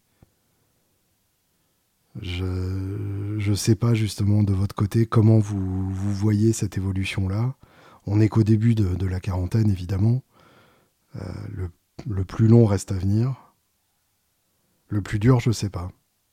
Je 2.21 2.45
ne 2.45 3.55
sais 3.55 3.75
pas 3.75 3.95
justement 3.95 4.43
de 4.43 4.53
votre 4.53 4.75
côté 4.75 5.07
comment 5.07 5.39
vous, 5.39 5.91
vous 5.91 6.13
voyez 6.13 6.53
cette 6.53 6.77
évolution-là. 6.77 7.55
On 8.07 8.17
n'est 8.17 8.29
qu'au 8.29 8.43
début 8.43 8.75
de, 8.75 9.07
la 9.07 9.21
quarantaine, 9.21 9.71
évidemment. 9.71 10.23
Euh, 11.17 11.21
le, 11.51 11.71
le, 12.07 12.25
plus 12.25 12.49
long 12.49 12.67
reste 12.67 12.93
à 12.93 12.97
venir. 12.97 13.55
Le 14.89 15.03
plus 15.03 15.19
dur, 15.19 15.41
je 15.41 15.51
ne 15.51 15.55
sais 15.55 15.71
pas. 15.71 15.91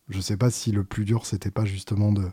Je 0.09 0.17
ne 0.17 0.21
sais 0.21 0.37
pas 0.37 0.49
si 0.49 0.71
le 0.71 0.83
plus 0.83 1.05
dur, 1.05 1.25
c'était 1.25 1.51
pas 1.51 1.65
justement 1.65 2.11
de, 2.11 2.29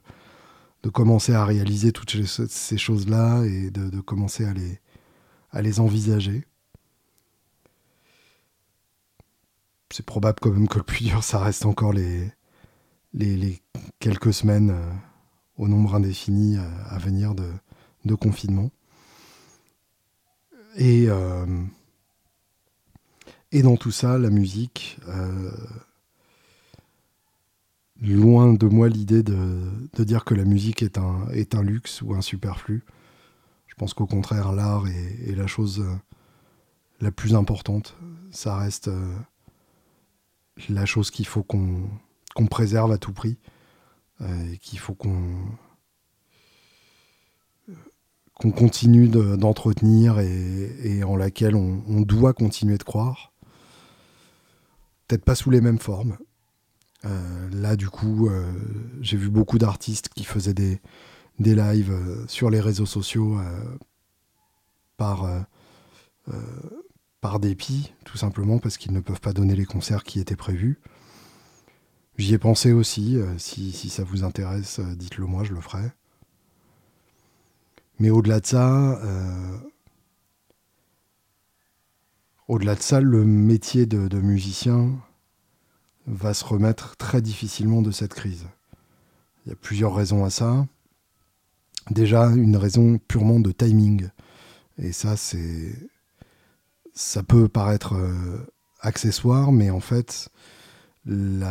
de 0.82 0.88
commencer 0.88 1.32
à 1.32 1.44
réaliser 1.44 1.92
toutes 1.92 2.16
ces 2.24 2.78
choses-là 2.78 3.44
et 3.44 3.70
de, 3.70 3.90
de, 3.90 4.00
commencer 4.00 4.44
à 4.44 4.52
les, 4.52 4.80
à 5.50 5.62
les 5.62 5.80
envisager. 5.80 6.44
C'est 9.90 10.04
probable 10.04 10.38
quand 10.40 10.50
même 10.50 10.68
que 10.68 10.78
le 10.78 10.84
plus 10.84 11.04
dur, 11.04 11.22
ça 11.22 11.38
reste 11.38 11.64
encore 11.64 11.92
les, 11.92 12.30
les, 13.14 13.62
quelques 13.98 14.32
semaines 14.32 14.70
euh, 14.70 14.92
au 15.56 15.68
nombre 15.68 15.94
indéfini 15.94 16.56
euh, 16.56 16.68
à 16.88 16.98
venir 16.98 17.34
de, 17.34 17.44
confinement. 18.14 18.70
Et, 20.76 21.06
euh, 21.08 21.64
et 23.50 23.62
dans 23.62 23.76
tout 23.76 23.90
ça, 23.90 24.16
la 24.16 24.30
musique, 24.30 24.98
loin 28.00 28.52
de 28.52 28.66
moi 28.66 28.88
l'idée 28.88 29.24
de, 29.24 30.04
dire 30.04 30.24
que 30.24 30.34
la 30.34 30.44
musique 30.44 30.82
est 30.82 30.98
un, 30.98 31.28
est 31.32 31.56
un 31.56 31.62
luxe 31.62 32.00
ou 32.02 32.14
un 32.14 32.20
superflu. 32.20 32.84
Je 33.66 33.74
pense 33.74 33.92
qu'au 33.92 34.06
contraire, 34.06 34.52
l'art 34.52 34.86
est, 34.86 35.34
la 35.34 35.48
chose 35.48 35.84
la 37.00 37.10
plus 37.10 37.34
importante. 37.34 37.96
Ça 38.30 38.56
reste 38.56 38.88
la 40.68 40.86
chose 40.86 41.10
qu'il 41.10 41.26
faut 41.26 41.42
qu'on 41.42 42.46
préserve 42.50 42.92
à 42.92 42.98
tout 42.98 43.12
prix, 43.12 43.38
euh, 44.22 44.52
et 44.52 44.58
qu'il 44.58 44.78
faut 44.78 44.94
qu'on 44.94 45.36
qu'on 48.34 48.50
continue 48.50 49.08
d'entretenir 49.08 50.18
et, 50.18 51.02
en 51.04 51.16
laquelle 51.16 51.54
on, 51.54 52.02
doit 52.02 52.34
continuer 52.34 52.76
de 52.76 52.82
croire. 52.82 53.32
Peut-être 55.08 55.24
pas 55.24 55.34
sous 55.34 55.48
les 55.48 55.62
mêmes 55.62 55.78
formes. 55.78 56.18
Euh, 57.06 57.48
là, 57.50 57.76
du 57.76 57.88
coup, 57.88 58.28
euh, 58.28 58.52
j'ai 59.00 59.16
vu 59.16 59.30
beaucoup 59.30 59.56
d'artistes 59.56 60.10
qui 60.10 60.24
faisaient 60.24 60.52
des 60.52 60.80
lives 61.38 61.96
sur 62.28 62.50
les 62.50 62.60
réseaux 62.60 62.84
sociaux 62.84 63.38
par, 64.98 65.46
par 67.20 67.40
dépit, 67.40 67.92
tout 68.04 68.16
simplement 68.16 68.58
parce 68.58 68.76
qu'ils 68.76 68.92
ne 68.92 69.00
peuvent 69.00 69.20
pas 69.20 69.32
donner 69.32 69.56
les 69.56 69.64
concerts 69.64 70.04
qui 70.04 70.20
étaient 70.20 70.36
prévus. 70.36 70.78
J'y 72.18 72.34
ai 72.34 72.38
pensé 72.38 72.72
aussi. 72.72 73.16
Euh, 73.16 73.36
si, 73.38 73.72
ça 73.90 74.04
vous 74.04 74.24
intéresse, 74.24 74.78
euh, 74.78 74.94
dites-le 74.94 75.26
moi, 75.26 75.44
je 75.44 75.52
le 75.52 75.60
ferai. 75.60 75.92
Mais 77.98 78.10
au-delà 78.10 78.40
de 78.40 78.46
ça, 78.46 78.98
euh, 79.02 79.58
au-delà 82.48 82.74
de 82.74 82.82
ça, 82.82 83.00
le 83.00 83.24
métier 83.24 83.86
de, 83.86 84.20
musicien 84.20 84.98
va 86.06 86.34
se 86.34 86.44
remettre 86.44 86.96
très 86.96 87.20
difficilement 87.20 87.82
de 87.82 87.90
cette 87.90 88.14
crise. 88.14 88.46
Il 89.44 89.50
y 89.50 89.52
a 89.52 89.56
plusieurs 89.56 89.94
raisons 89.94 90.24
à 90.24 90.30
ça. 90.30 90.66
Déjà, 91.90 92.26
une 92.30 92.56
raison 92.56 92.98
purement 92.98 93.40
de 93.40 93.52
timing. 93.52 94.08
Et 94.78 94.92
ça, 94.92 95.16
c'est. 95.16 95.74
Ça 96.96 97.22
peut 97.22 97.46
paraître 97.46 97.94
accessoire, 98.80 99.52
mais 99.52 99.70
en 99.70 99.80
fait, 99.80 100.30
il 101.06 101.44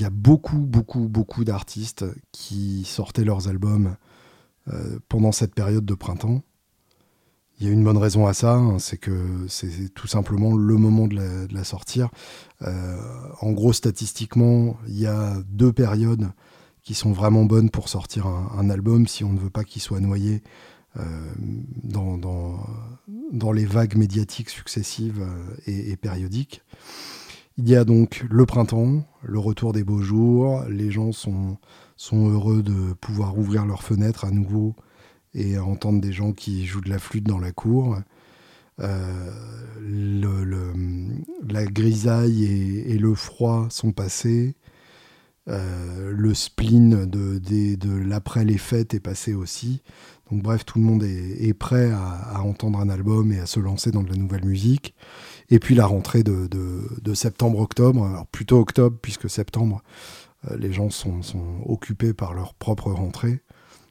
y 0.00 0.04
a 0.04 0.10
beaucoup, 0.10 0.58
beaucoup, 0.58 1.08
beaucoup 1.08 1.44
d'artistes 1.44 2.04
qui 2.32 2.84
sortaient 2.84 3.24
leurs 3.24 3.48
albums 3.48 3.96
euh, 4.68 4.98
pendant 5.08 5.32
cette 5.32 5.54
période 5.54 5.84
de 5.84 5.94
printemps. 5.94 6.42
Il 7.58 7.66
y 7.66 7.68
a 7.68 7.72
une 7.72 7.84
bonne 7.84 7.98
raison 7.98 8.26
à 8.26 8.32
ça, 8.32 8.54
hein, 8.54 8.78
c'est 8.78 8.96
que 8.96 9.44
c'est 9.48 9.92
tout 9.92 10.06
simplement 10.06 10.54
le 10.54 10.76
moment 10.76 11.06
de 11.06 11.48
la, 11.52 11.64
sortir. 11.64 12.10
Euh, 12.62 12.96
en 13.40 13.52
gros, 13.52 13.72
statistiquement, 13.72 14.76
il 14.86 14.98
y 14.98 15.06
a 15.06 15.34
deux 15.48 15.72
périodes 15.72 16.30
qui 16.82 16.94
sont 16.94 17.12
vraiment 17.12 17.44
bonnes 17.44 17.70
pour 17.70 17.88
sortir 17.88 18.26
un, 18.26 18.70
album 18.70 19.06
si 19.06 19.22
on 19.22 19.32
ne 19.32 19.38
veut 19.38 19.50
pas 19.50 19.64
qu'il 19.64 19.82
soit 19.82 20.00
noyé 20.00 20.42
euh, 20.98 21.32
dans, 21.82 23.52
les 23.52 23.64
vagues 23.64 23.96
médiatiques 23.96 24.50
successives 24.50 25.24
et 25.66 25.96
périodiques. 25.96 26.62
Il 27.58 27.68
y 27.68 27.76
a 27.76 27.84
donc 27.84 28.24
le 28.30 28.46
printemps, 28.46 29.04
le 29.22 29.38
retour 29.38 29.72
des 29.72 29.84
beaux 29.84 30.00
jours, 30.00 30.64
les 30.68 30.90
gens 30.90 31.12
sont, 31.12 31.58
heureux 32.12 32.62
de 32.62 32.94
pouvoir 32.94 33.36
ouvrir 33.36 33.66
leurs 33.66 33.82
fenêtres 33.82 34.24
à 34.24 34.30
nouveau 34.30 34.74
et 35.34 35.58
entendre 35.58 36.00
des 36.00 36.12
gens 36.12 36.32
qui 36.32 36.64
jouent 36.64 36.80
de 36.80 36.88
la 36.88 36.98
flûte 36.98 37.24
dans 37.24 37.38
la 37.38 37.52
cour. 37.52 37.98
Euh, 38.80 39.30
la 41.48 41.64
grisaille 41.66 42.44
et, 42.44 42.98
le 42.98 43.14
froid 43.14 43.66
sont 43.70 43.92
passés. 43.92 44.56
Euh, 45.48 46.12
le 46.16 46.34
spleen 46.34 47.04
de, 47.04 47.98
l'après 48.08 48.44
les 48.44 48.58
fêtes 48.58 48.94
est 48.94 49.00
passé 49.00 49.34
aussi. 49.34 49.82
Donc 50.32 50.42
bref, 50.42 50.64
tout 50.64 50.78
le 50.78 50.84
monde 50.86 51.02
est, 51.02 51.52
prêt 51.52 51.90
à, 51.90 52.42
entendre 52.42 52.78
un 52.78 52.88
album 52.88 53.32
et 53.32 53.38
à 53.38 53.44
se 53.44 53.60
lancer 53.60 53.90
dans 53.90 54.02
de 54.02 54.08
la 54.08 54.16
nouvelle 54.16 54.46
musique. 54.46 54.94
Et 55.50 55.58
puis 55.58 55.74
la 55.74 55.84
rentrée 55.84 56.22
de, 56.22 57.14
septembre-octobre, 57.14 58.06
alors 58.06 58.26
plutôt 58.26 58.58
octobre, 58.58 58.96
puisque 59.02 59.28
septembre, 59.28 59.82
euh, 60.50 60.56
les 60.56 60.72
gens 60.72 60.88
sont, 60.88 61.20
occupés 61.66 62.14
par 62.14 62.32
leur 62.32 62.54
propre 62.54 62.90
rentrée. 62.90 63.40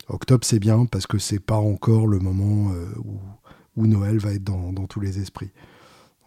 Octobre, 0.08 0.44
c'est 0.44 0.58
bien 0.58 0.86
parce 0.86 1.06
que 1.06 1.20
c'est 1.20 1.40
pas 1.40 1.58
encore 1.58 2.08
le 2.08 2.18
moment 2.18 2.72
euh, 2.74 2.88
où, 3.76 3.86
Noël 3.86 4.18
va 4.18 4.34
être 4.34 4.44
dans, 4.44 4.74
tous 4.88 5.00
les 5.00 5.20
esprits. 5.20 5.52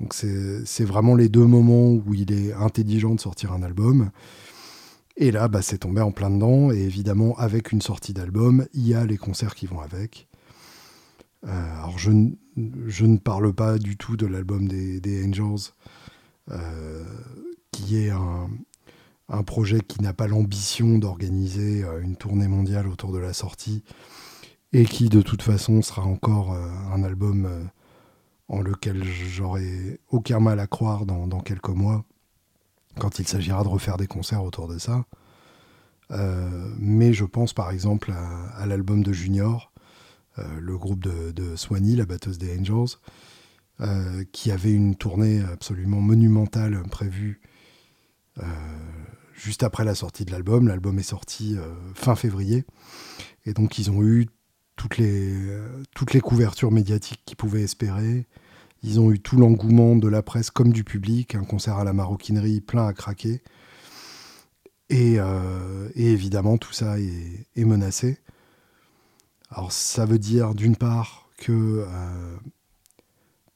Donc 0.00 0.14
c'est 0.14 0.84
vraiment 0.84 1.16
les 1.16 1.28
deux 1.28 1.46
moments 1.46 1.90
où 1.90 2.14
il 2.14 2.32
est 2.32 2.52
intelligent 2.52 3.16
de 3.16 3.20
sortir 3.20 3.52
un 3.52 3.64
album. 3.64 4.10
Et 5.16 5.30
là, 5.30 5.48
bah, 5.48 5.62
c'est 5.62 5.78
tombé 5.78 6.00
en 6.00 6.10
plein 6.10 6.30
dedans. 6.30 6.72
Et 6.72 6.78
évidemment, 6.78 7.36
avec 7.38 7.72
une 7.72 7.80
sortie 7.80 8.12
d'album, 8.12 8.66
il 8.74 8.86
y 8.86 8.94
a 8.94 9.04
les 9.04 9.16
concerts 9.16 9.54
qui 9.54 9.66
vont 9.66 9.80
avec. 9.80 10.28
Euh, 11.46 11.76
alors 11.78 11.98
je, 11.98 12.10
ne 12.10 13.16
parle 13.18 13.52
pas 13.52 13.78
du 13.78 13.96
tout 13.96 14.16
de 14.16 14.26
l'album 14.26 14.66
des, 14.68 15.24
Angels, 15.26 15.72
euh, 16.50 17.04
qui 17.70 17.98
est 17.98 18.10
un, 18.10 19.42
projet 19.44 19.80
qui 19.80 20.00
n'a 20.00 20.12
pas 20.12 20.26
l'ambition 20.26 20.98
d'organiser 20.98 21.84
euh, 21.84 22.00
une 22.00 22.16
tournée 22.16 22.48
mondiale 22.48 22.88
autour 22.88 23.12
de 23.12 23.18
la 23.18 23.32
sortie, 23.32 23.82
et 24.72 24.84
qui 24.84 25.08
de 25.08 25.22
toute 25.22 25.42
façon 25.42 25.82
sera 25.82 26.02
encore 26.02 26.52
un 26.52 27.04
album 27.04 27.48
en 28.48 28.60
lequel 28.60 29.04
j'aurais 29.04 30.00
aucun 30.10 30.40
mal 30.40 30.58
à 30.58 30.66
croire 30.66 31.06
dans, 31.06 31.40
quelques 31.40 31.68
mois, 31.68 32.04
quand 32.98 33.18
il 33.18 33.26
s'agira 33.26 33.62
de 33.62 33.68
refaire 33.68 33.96
des 33.96 34.06
concerts 34.06 34.44
autour 34.44 34.68
de 34.68 34.78
ça. 34.78 35.04
Euh, 36.10 36.70
mais 36.78 37.12
je 37.12 37.24
pense 37.24 37.52
par 37.52 37.70
exemple 37.70 38.12
à, 38.12 38.66
l'album 38.66 39.02
de 39.02 39.12
Junior, 39.12 39.72
euh, 40.38 40.60
le 40.60 40.76
groupe 40.76 41.00
de, 41.00 41.56
Swanee, 41.56 41.96
la 41.96 42.06
batteuse 42.06 42.38
des 42.38 42.58
Angels, 42.58 42.98
euh, 43.80 44.24
qui 44.32 44.50
avait 44.50 44.72
une 44.72 44.96
tournée 44.96 45.40
absolument 45.40 46.00
monumentale 46.00 46.82
prévue 46.90 47.40
juste 49.32 49.62
après 49.62 49.84
la 49.84 49.94
sortie 49.94 50.24
de 50.24 50.32
l'album. 50.32 50.66
L'album 50.66 50.98
est 50.98 51.04
sorti 51.04 51.56
fin 51.94 52.16
février. 52.16 52.64
Et 53.46 53.52
donc 53.52 53.78
ils 53.78 53.90
ont 53.90 54.02
eu 54.02 54.26
toutes 54.76 54.98
les 54.98 56.20
couvertures 56.20 56.72
médiatiques 56.72 57.22
qu'ils 57.24 57.36
pouvaient 57.36 57.62
espérer. 57.62 58.26
Ils 58.86 59.00
ont 59.00 59.10
eu 59.10 59.18
tout 59.18 59.38
l'engouement 59.38 59.96
de 59.96 60.08
la 60.08 60.22
presse 60.22 60.50
comme 60.50 60.70
du 60.70 60.84
public, 60.84 61.34
un 61.34 61.44
concert 61.44 61.78
à 61.78 61.84
la 61.84 61.94
maroquinerie 61.94 62.60
plein 62.60 62.86
à 62.86 62.92
craquer. 62.92 63.42
Et, 64.90 65.14
euh, 65.18 65.88
évidemment, 65.94 66.58
tout 66.58 66.74
ça 66.74 66.98
est, 67.00 67.64
menacé. 67.64 68.18
Alors 69.48 69.72
ça 69.72 70.04
veut 70.04 70.18
dire 70.18 70.54
d'une 70.54 70.76
part 70.76 71.30
que 71.38 71.86
euh, 71.88 72.36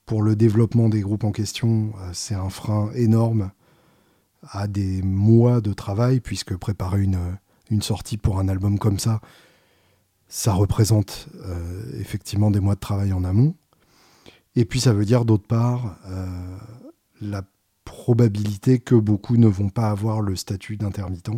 pour 0.06 0.22
le 0.22 0.34
développement 0.34 0.88
des 0.88 1.02
groupes 1.02 1.24
en 1.24 1.32
question, 1.32 1.92
euh, 2.00 2.10
c'est 2.14 2.34
un 2.34 2.48
frein 2.48 2.90
énorme 2.94 3.50
à 4.50 4.66
des 4.66 5.02
mois 5.02 5.60
de 5.60 5.74
travail, 5.74 6.20
puisque 6.20 6.56
préparer 6.56 7.02
une, 7.02 7.82
sortie 7.82 8.16
pour 8.16 8.38
un 8.38 8.48
album 8.48 8.78
comme 8.78 8.98
ça, 8.98 9.20
ça 10.26 10.54
représente 10.54 11.28
effectivement 11.98 12.50
des 12.50 12.60
mois 12.60 12.76
de 12.76 12.80
travail 12.80 13.12
en 13.12 13.24
amont. 13.24 13.54
Et 14.58 14.64
puis 14.64 14.80
ça 14.80 14.92
veut 14.92 15.04
dire 15.04 15.24
d'autre 15.24 15.46
part 15.46 15.96
euh, 16.08 16.26
la 17.20 17.44
probabilité 17.84 18.80
que 18.80 18.96
beaucoup 18.96 19.36
ne 19.36 19.46
vont 19.46 19.68
pas 19.68 19.88
avoir 19.88 20.20
le 20.20 20.34
statut 20.34 20.76
d'intermittent, 20.76 21.30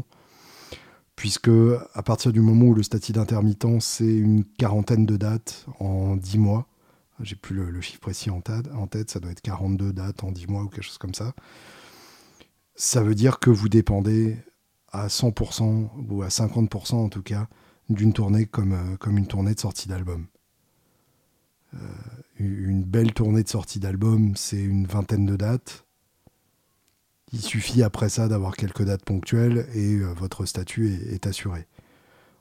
puisque 1.17 1.50
à 1.93 2.03
partir 2.03 2.33
du 2.33 2.41
moment 2.41 2.69
où 2.69 2.75
le 2.75 2.83
statut 2.83 3.12
d'intermittent, 3.12 3.83
c'est 3.83 4.07
une 4.07 4.43
quarantaine 4.43 5.05
de 5.05 5.19
dates 5.19 5.67
en 5.81 6.17
10 6.17 6.39
mois, 6.39 6.67
j'ai 7.21 7.37
plus 7.37 7.55
le, 7.55 7.79
chiffre 7.83 8.00
précis 8.00 8.31
en, 8.31 8.41
en, 8.75 8.87
tête, 8.87 9.11
ça 9.11 9.21
doit 9.21 9.33
être 9.33 9.43
42 9.43 9.93
dates 9.93 10.25
en 10.25 10.33
10 10.33 10.47
mois 10.47 10.62
ou 10.62 10.69
quelque 10.69 10.85
chose 10.85 10.97
comme 10.97 11.12
ça, 11.12 11.35
ça 12.75 13.03
veut 13.03 13.15
dire 13.15 13.39
que 13.39 13.50
vous 13.50 13.69
dépendez 13.69 14.39
à 14.93 15.09
100% 15.09 15.91
ou 16.09 16.23
à 16.23 16.29
50% 16.29 16.95
en 16.95 17.11
tout 17.11 17.23
cas 17.23 17.49
d'une 17.91 18.15
tournée 18.15 18.47
comme, 18.47 18.73
euh, 18.73 18.97
comme 18.97 19.19
une 19.19 19.27
tournée 19.27 19.53
de 19.53 19.61
sortie 19.61 19.91
d'album. 19.91 20.27
Euh, 21.75 21.79
une 22.41 22.85
belle 22.85 23.13
tournée 23.13 23.43
de 23.43 23.49
sortie 23.49 23.81
d'album, 23.81 24.35
c'est 24.35 24.61
une 24.61 24.87
vingtaine 24.87 25.27
de 25.27 25.37
dates. 25.37 25.85
Il 27.33 27.41
suffit 27.41 27.83
après 27.83 28.09
ça 28.09 28.29
d'avoir 28.29 28.57
quelques 28.57 28.83
dates 28.83 29.05
ponctuelles 29.05 29.69
et 29.75 29.97
euh, 29.97 30.13
votre 30.15 30.47
statut 30.47 30.93
est, 31.13 31.27
assuré. 31.27 31.67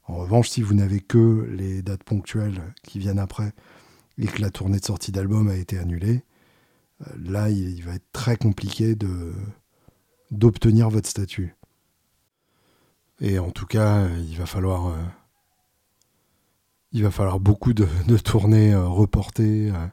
En 0.05 0.15
revanche, 0.15 0.49
si 0.49 0.61
vous 0.61 0.73
n'avez 0.73 0.99
que 0.99 1.47
les 1.51 1.83
dates 1.83 2.03
ponctuelles 2.03 2.73
qui 2.81 2.97
viennent 2.97 3.19
après 3.19 3.51
et 4.17 4.25
que 4.25 4.41
la 4.41 4.49
tournée 4.49 4.79
de 4.79 4.85
sortie 4.85 5.11
d'album 5.11 5.49
a 5.49 5.55
été 5.55 5.77
annulée, 5.77 6.23
là, 7.17 7.49
il, 7.49 7.83
va 7.83 7.95
être 7.95 8.11
très 8.11 8.35
compliqué 8.35 8.97
d'obtenir 10.31 10.89
votre 10.89 11.07
statut. 11.07 11.55
Et 13.21 13.37
en 13.37 13.51
tout 13.51 13.67
cas, 13.67 14.07
il 14.09 14.35
va 14.35 14.45
falloir 14.45 14.97
il 16.91 17.03
va 17.03 17.11
falloir 17.11 17.39
beaucoup 17.39 17.73
de, 17.73 17.87
tournées 18.17 18.73
euh, 18.73 18.87
reportées 18.87 19.71
euh, 19.71 19.87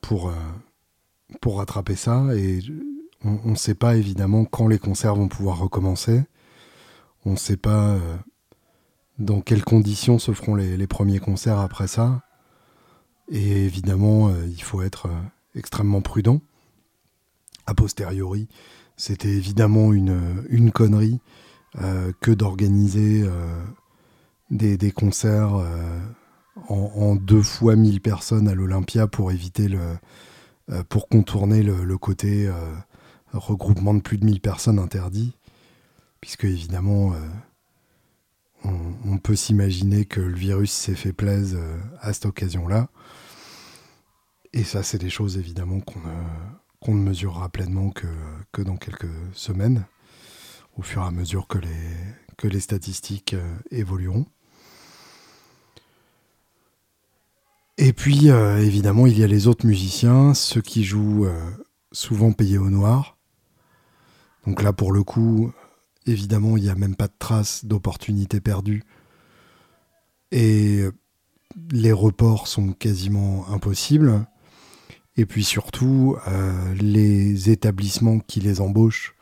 pour, 0.00 0.28
euh, 0.28 0.34
pour 1.40 1.58
rattraper 1.58 1.96
ça. 1.96 2.26
Et 2.36 2.60
on 3.22 3.50
ne 3.50 3.56
sait 3.56 3.74
pas 3.74 3.96
évidemment 3.96 4.44
quand 4.44 4.68
les 4.68 4.78
concerts 4.78 5.14
vont 5.14 5.28
pouvoir 5.28 5.58
recommencer. 5.58 6.22
On 7.24 7.32
ne 7.32 7.36
sait 7.36 7.56
pas 7.56 7.96
dans 9.18 9.40
quelles 9.40 9.64
conditions 9.64 10.18
se 10.18 10.32
feront 10.32 10.56
les, 10.56 10.86
premiers 10.86 11.20
concerts 11.20 11.58
après 11.58 11.86
ça. 11.88 12.20
Et 13.30 13.64
évidemment, 13.64 14.30
il 14.44 14.62
faut 14.62 14.82
être 14.82 15.08
extrêmement 15.54 16.02
prudent. 16.02 16.42
A 17.66 17.72
posteriori, 17.72 18.46
c'était 18.98 19.30
évidemment 19.30 19.94
une 19.94 20.70
connerie 20.70 21.18
que 22.20 22.30
d'organiser 22.30 23.26
des, 24.50 24.92
concerts 24.92 25.56
euh, 25.56 26.00
en, 26.68 27.16
deux 27.16 27.42
fois 27.42 27.76
mille 27.76 28.00
personnes 28.00 28.48
à 28.48 28.54
l'Olympia 28.54 29.06
pour 29.06 29.32
éviter 29.32 29.68
le, 29.68 29.98
euh, 30.70 30.82
pour 30.88 31.08
contourner 31.08 31.62
le, 31.62 31.98
côté 31.98 32.46
euh, 32.46 32.74
regroupement 33.32 33.94
de 33.94 34.00
plus 34.00 34.18
de 34.18 34.24
1000 34.24 34.40
personnes 34.40 34.78
interdit, 34.78 35.36
puisque 36.20 36.44
évidemment 36.44 37.14
on, 38.64 39.18
peut 39.18 39.36
s'imaginer 39.36 40.04
que 40.04 40.20
le 40.20 40.34
virus 40.34 40.72
s'est 40.72 40.94
fait 40.94 41.12
plaisir 41.12 41.58
à 42.00 42.12
cette 42.12 42.26
occasion-là. 42.26 42.88
Et 44.52 44.64
ça, 44.64 44.82
c'est 44.82 44.98
des 44.98 45.10
choses 45.10 45.36
évidemment 45.36 45.80
qu'on 45.80 46.94
ne 46.94 47.02
mesurera 47.02 47.48
pleinement 47.48 47.90
que, 47.90 48.06
que 48.52 48.62
dans 48.62 48.76
quelques 48.76 49.10
semaines, 49.32 49.84
au 50.76 50.82
fur 50.82 51.02
et 51.02 51.06
à 51.06 51.10
mesure 51.10 51.48
que 51.48 51.58
les, 51.58 51.68
que 52.36 52.48
les 52.48 52.60
statistiques 52.60 53.36
évolueront. 53.70 54.26
Et 57.76 57.92
puis, 57.92 58.30
euh, 58.30 58.58
évidemment, 58.58 59.06
il 59.06 59.18
y 59.18 59.24
a 59.24 59.26
les 59.26 59.48
autres 59.48 59.66
musiciens, 59.66 60.32
ceux 60.32 60.62
qui 60.62 60.84
jouent 60.84 61.26
euh, 61.26 61.50
souvent 61.90 62.32
payés 62.32 62.58
au 62.58 62.70
noir. 62.70 63.18
Donc 64.46 64.62
là, 64.62 64.72
pour 64.72 64.92
le 64.92 65.02
coup, 65.02 65.52
évidemment, 66.06 66.56
il 66.56 66.62
n'y 66.62 66.70
a 66.70 66.76
même 66.76 66.94
pas 66.94 67.08
de 67.08 67.14
trace 67.18 67.64
d'opportunité 67.64 68.40
perdue. 68.40 68.84
Et 70.30 70.82
euh, 70.82 70.92
les 71.72 71.92
reports 71.92 72.46
sont 72.46 72.72
quasiment 72.72 73.48
impossibles. 73.48 74.24
Et 75.16 75.26
puis 75.26 75.44
surtout, 75.44 76.16
les 76.74 77.48
établissements 77.48 78.18
qui 78.18 78.40
les 78.40 78.60
embauchent 78.60 79.14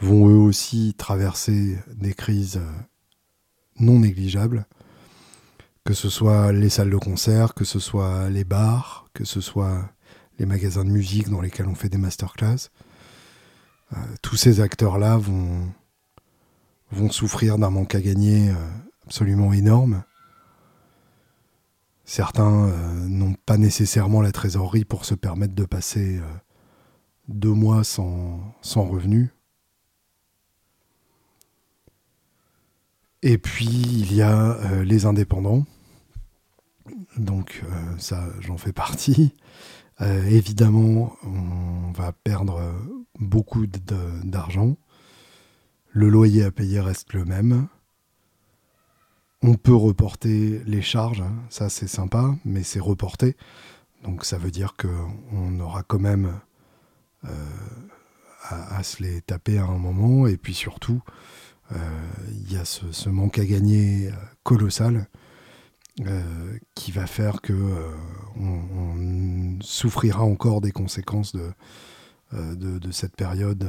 vont 0.00 0.28
eux 0.28 0.38
aussi 0.38 0.94
traverser 0.96 1.78
des 1.94 2.14
crises 2.14 2.60
non 3.78 4.00
négligeables 4.00 4.66
que 5.88 5.94
ce 5.94 6.10
soit 6.10 6.52
les 6.52 6.68
salles 6.68 6.90
de 6.90 6.98
concert, 6.98 7.54
que 7.54 7.64
ce 7.64 7.78
soit 7.78 8.28
les 8.28 8.44
bars, 8.44 9.08
que 9.14 9.24
ce 9.24 9.40
soit 9.40 9.90
les 10.38 10.44
magasins 10.44 10.84
de 10.84 10.90
musique 10.90 11.30
dans 11.30 11.40
lesquels 11.40 11.66
on 11.66 11.74
fait 11.74 11.88
des 11.88 11.96
masterclass. 11.96 12.68
Euh, 13.94 13.96
tous 14.20 14.36
ces 14.36 14.60
acteurs-là 14.60 15.16
vont, 15.16 15.72
vont 16.90 17.10
souffrir 17.10 17.56
d'un 17.56 17.70
manque 17.70 17.94
à 17.94 18.02
gagner 18.02 18.50
euh, 18.50 18.54
absolument 19.06 19.54
énorme. 19.54 20.04
Certains 22.04 22.68
euh, 22.68 23.08
n'ont 23.08 23.36
pas 23.46 23.56
nécessairement 23.56 24.20
la 24.20 24.32
trésorerie 24.32 24.84
pour 24.84 25.06
se 25.06 25.14
permettre 25.14 25.54
de 25.54 25.64
passer 25.64 26.20
deux 27.28 27.54
mois 27.54 27.82
sans, 27.82 28.54
sans 28.60 28.84
revenus. 28.84 29.30
Et 33.22 33.38
puis 33.38 33.66
il 33.66 34.14
y 34.14 34.22
a 34.22 34.56
les 34.84 35.06
indépendants 35.06 35.64
donc 37.18 37.62
euh, 37.64 37.98
ça, 37.98 38.28
j'en 38.40 38.56
fais 38.56 38.72
partie. 38.72 39.34
Euh, 40.00 40.24
évidemment, 40.26 41.16
on 41.24 41.90
va 41.92 42.12
perdre 42.12 42.72
beaucoup 43.18 43.66
d'argent. 43.66 44.76
Le 45.90 46.08
loyer 46.08 46.44
à 46.44 46.50
payer 46.50 46.80
reste 46.80 47.12
le 47.14 47.24
même. 47.24 47.66
On 49.42 49.54
peut 49.54 49.74
reporter 49.74 50.62
les 50.66 50.82
charges, 50.82 51.20
hein. 51.20 51.34
ça 51.48 51.68
c'est 51.68 51.88
sympa, 51.88 52.34
mais 52.44 52.62
c'est 52.62 52.80
reporté. 52.80 53.36
Donc 54.04 54.24
ça 54.24 54.38
veut 54.38 54.50
dire 54.50 54.74
qu'on 54.76 55.60
aura 55.60 55.82
quand 55.82 56.00
même 56.00 56.40
euh, 57.24 57.28
à, 58.42 58.82
se 58.82 59.02
les 59.02 59.20
taper 59.22 59.58
à 59.58 59.64
un 59.64 59.78
moment. 59.78 60.26
Et 60.26 60.36
puis 60.36 60.54
surtout, 60.54 61.02
il 61.70 62.52
y 62.52 62.56
a 62.56 62.64
ce, 62.64 63.08
manque 63.08 63.38
à 63.38 63.44
gagner 63.44 64.10
colossal 64.42 65.08
euh, 66.06 66.58
qui 66.76 66.92
va 66.92 67.08
faire 67.08 67.40
que 67.40 67.52
euh, 67.52 67.90
on, 68.36 69.58
souffrira 69.60 70.22
encore 70.22 70.60
des 70.60 70.70
conséquences 70.70 71.34
de, 71.34 71.50
euh, 72.34 72.54
de, 72.54 72.90
cette 72.92 73.16
période 73.16 73.68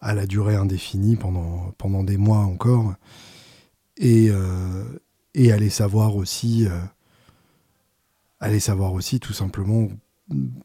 à 0.00 0.14
la 0.14 0.26
durée 0.26 0.56
indéfinie 0.56 1.16
pendant, 1.16 1.72
pendant 1.76 2.04
des 2.04 2.16
mois 2.16 2.38
encore. 2.38 2.94
Et, 3.98 4.30
et 5.34 5.52
aller 5.52 5.70
savoir 5.70 6.16
aussi 6.16 6.66
aller 8.40 8.58
savoir 8.58 8.92
aussi 8.92 9.20
tout 9.20 9.32
simplement 9.32 9.88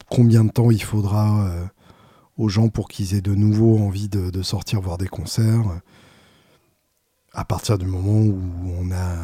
combien 0.09 0.45
de 0.45 0.51
temps 0.51 0.71
il 0.71 0.81
faudra 0.81 1.69
aux 2.39 2.49
gens 2.49 2.69
pour 2.69 2.87
qu'ils 2.87 3.13
aient 3.13 3.21
de 3.21 3.35
nouveau 3.35 3.77
envie 3.77 4.09
de, 4.09 4.31
de, 4.31 4.41
sortir 4.41 4.81
voir 4.81 4.97
des 4.97 5.07
concerts 5.07 5.81
à 7.33 7.45
partir 7.45 7.77
du 7.77 7.85
moment 7.85 8.21
où 8.21 8.41
on 8.79 8.91
a 8.91 9.15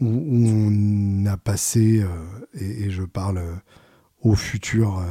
où, 0.00 0.06
on 0.06 1.26
a 1.26 1.36
passé, 1.36 2.04
et, 2.54 2.90
je 2.90 3.02
parle 3.02 3.42
au 4.22 4.34
futur, 4.34 5.04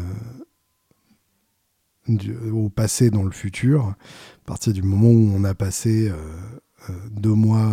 au 2.52 2.70
passé 2.70 3.10
dans 3.10 3.24
le 3.24 3.32
futur, 3.32 3.86
à 3.86 3.96
partir 4.46 4.74
du 4.74 4.84
moment 4.84 5.08
où 5.08 5.34
on 5.36 5.44
a 5.46 5.54
passé 5.54 6.12
deux 7.12 7.34
mois 7.34 7.72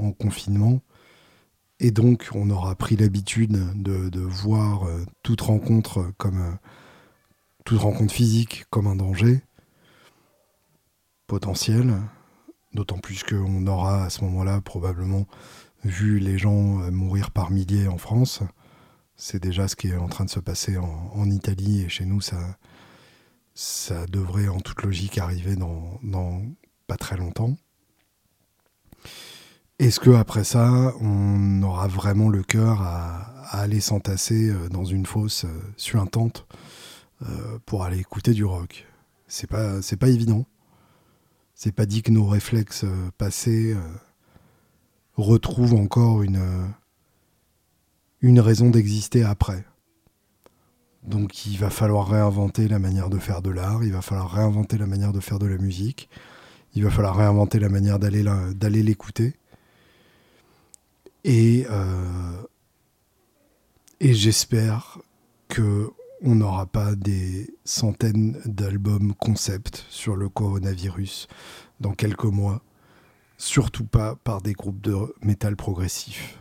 en 0.00 0.12
confinement, 0.12 0.80
et 1.80 1.90
donc, 1.90 2.28
on 2.34 2.50
aura 2.50 2.74
pris 2.74 2.94
l'habitude 2.96 3.58
de, 3.82 4.20
voir 4.20 4.84
euh, 4.84 5.02
toute 5.22 5.40
rencontre 5.40 6.12
comme 6.18 6.38
euh, 6.38 6.52
toute 7.70 7.82
rencontre 7.82 8.12
physique 8.12 8.64
comme 8.70 8.88
un 8.88 8.96
danger 8.96 9.42
potentiel. 11.28 11.94
D'autant 12.74 12.98
plus 12.98 13.22
qu'on 13.22 13.64
aura 13.68 14.02
à 14.06 14.10
ce 14.10 14.24
moment-là 14.24 14.60
probablement 14.60 15.24
vu 15.84 16.18
les 16.18 16.36
gens 16.36 16.80
euh, 16.80 16.90
mourir 16.90 17.30
par 17.30 17.52
milliers 17.52 17.86
en 17.86 17.96
France. 17.96 18.40
C'est 19.14 19.40
déjà 19.40 19.68
ce 19.68 19.76
qui 19.76 19.86
est 19.86 19.96
en 19.96 20.08
train 20.08 20.24
de 20.24 20.30
se 20.30 20.40
passer 20.40 20.78
en, 20.78 21.30
Italie 21.30 21.82
et 21.82 21.88
chez 21.88 22.06
nous, 22.06 22.20
ça, 22.20 22.58
ça 23.54 24.04
devrait 24.06 24.48
en 24.48 24.58
toute 24.58 24.82
logique 24.82 25.18
arriver 25.18 25.54
dans, 25.54 26.42
pas 26.88 26.96
très 26.96 27.16
longtemps. 27.16 27.56
Est-ce 29.78 30.00
que 30.00 30.10
après 30.10 30.42
ça, 30.42 30.92
on 31.00 31.62
aura 31.62 31.86
vraiment 31.86 32.30
le 32.30 32.42
cœur 32.42 32.82
à, 32.82 33.46
aller 33.52 33.80
s'entasser 33.80 34.48
euh, 34.48 34.68
dans 34.68 34.84
une 34.84 35.06
fosse 35.06 35.44
euh, 35.44 35.72
suintante 35.76 36.48
pour 37.66 37.84
aller 37.84 37.98
écouter 37.98 38.32
du 38.32 38.44
rock 38.44 38.86
C'est 39.28 39.46
pas, 39.46 39.80
pas 39.98 40.08
évident. 40.08 40.46
C'est 41.54 41.72
pas 41.72 41.86
dit 41.86 42.02
que 42.02 42.10
nos 42.10 42.26
réflexes 42.26 42.86
passés 43.18 43.76
retrouvent 45.16 45.74
encore 45.74 46.22
une, 46.22 46.72
une 48.22 48.40
raison 48.40 48.70
d'exister 48.70 49.24
après. 49.24 49.64
Donc 51.02 51.46
il 51.46 51.56
va 51.58 51.70
falloir 51.70 52.08
réinventer 52.08 52.68
la 52.68 52.78
manière 52.78 53.08
de 53.08 53.18
faire 53.18 53.40
de 53.42 53.50
l'art, 53.50 53.82
il 53.84 53.92
va 53.92 54.02
falloir 54.02 54.30
réinventer 54.30 54.76
la 54.76 54.86
manière 54.86 55.12
de 55.12 55.20
faire 55.20 55.38
de 55.38 55.46
la 55.46 55.56
musique, 55.56 56.10
il 56.74 56.84
va 56.84 56.90
falloir 56.90 57.16
réinventer 57.16 57.58
la 57.58 57.68
manière 57.68 57.98
d'aller, 57.98 58.82
l'écouter. 58.82 59.34
Euh, 61.26 62.42
et 64.00 64.14
j'espère 64.14 64.98
que 65.48 65.90
on 66.22 66.34
n'aura 66.34 66.66
pas 66.66 66.94
des 66.94 67.54
centaines 67.64 68.40
d'albums 68.44 69.14
concept 69.14 69.86
sur 69.88 70.16
le 70.16 70.28
coronavirus 70.28 71.28
dans 71.80 71.92
quelques 71.92 72.24
mois, 72.24 72.62
surtout 73.38 73.84
pas 73.86 74.16
par 74.16 74.42
des 74.42 74.52
groupes 74.52 74.80
de 74.80 74.94
métal 75.22 75.56
progressif. 75.56 76.38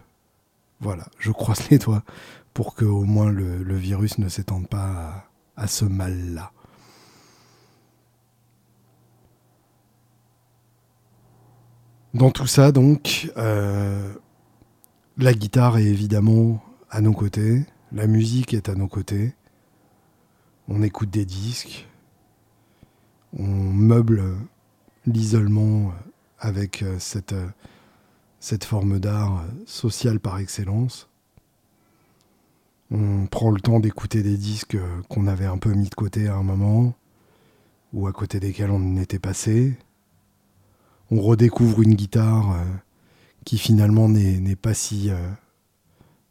Voilà, 0.82 1.08
je 1.18 1.32
croise 1.32 1.70
les 1.70 1.78
doigts 1.78 2.04
pour 2.54 2.76
que 2.76 2.86
au 2.86 3.04
moins 3.04 3.30
le, 3.30 3.76
virus 3.76 4.18
ne 4.18 4.28
s'étende 4.28 4.68
pas 4.68 5.30
à, 5.56 5.68
ce 5.68 5.86
mal-là. 5.86 6.52
Dans 12.14 12.32
tout 12.32 12.48
ça, 12.48 12.72
donc, 12.72 13.32
euh, 13.38 14.14
la 15.18 15.34
guitare 15.34 15.78
est 15.78 15.86
évidemment 15.86 16.62
à 16.90 17.02
nos 17.02 17.14
côtés, 17.14 17.66
la 17.92 18.08
musique 18.08 18.54
est 18.54 18.68
à 18.68 18.76
nos 18.76 18.88
côtés, 18.88 19.36
on 20.70 20.82
écoute 20.82 21.10
des 21.10 21.26
disques, 21.26 21.88
on 23.38 23.46
meuble 23.46 24.24
l'isolement 25.06 25.92
avec 26.40 26.84
euh, 26.84 26.98
cette, 27.00 27.34
euh, 27.34 27.48
cette 28.40 28.64
forme 28.64 29.00
d'art 29.00 29.44
social 29.66 30.20
par 30.20 30.40
excellence. 30.40 31.10
On 32.92 33.28
prend 33.28 33.52
le 33.52 33.60
temps 33.60 33.80
d'écouter 33.80 34.24
des 34.24 34.38
disques 34.38 34.78
qu'on 35.10 35.28
avait 35.28 35.46
un 35.46 35.58
peu 35.58 35.74
mis 35.74 35.90
de 35.90 35.96
côté 35.96 36.28
à 36.28 36.36
un 36.36 36.44
moment, 36.44 36.96
ou 37.94 38.08
à 38.08 38.14
côté 38.14 38.40
desquels 38.40 38.72
on 38.72 38.98
était 38.98 39.20
passé. 39.20 39.78
On 41.12 41.22
redécouvre 41.22 41.82
une 41.82 41.96
guitare 41.96 42.54
euh, 42.54 42.64
qui 43.46 43.58
finalement 43.58 44.10
n'est 44.10 44.56
pas 44.56 44.74
si 44.74 45.10
euh, 45.10 45.30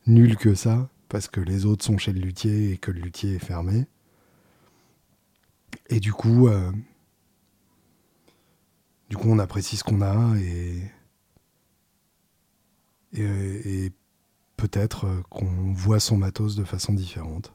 nul 0.07 0.37
que 0.37 0.55
ça, 0.55 0.89
parce 1.09 1.29
que 1.29 1.41
les 1.41 1.67
autres 1.67 1.85
sont 1.85 1.99
chez 1.99 2.13
le 2.13 2.21
luthier 2.21 2.73
et 2.73 2.77
que 2.79 2.91
le 2.91 3.01
luthier 3.01 3.35
est 3.35 3.45
fermé. 3.45 3.87
Et 5.89 6.01
du 6.01 6.13
coup, 6.13 6.49
euh, 6.49 6.71
du 9.09 9.17
coup, 9.17 9.29
on 9.29 9.39
apprécie 9.39 9.77
ce 9.77 9.85
qu'on 9.85 10.03
a 10.03 10.37
et, 10.39 10.83
et, 13.15 13.93
peut-être 14.57 15.07
euh, 15.07 15.23
qu'on 15.31 15.73
voit 15.73 16.01
son 16.01 16.17
matos 16.17 16.57
de 16.57 16.65
façon 16.65 16.93
différente. 16.93 17.55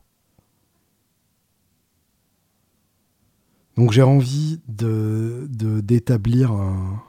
Donc 3.76 3.92
j'ai 3.92 4.04
envie 4.04 4.62
de 4.68 5.48
d'établir 5.50 6.52
un, 6.52 7.04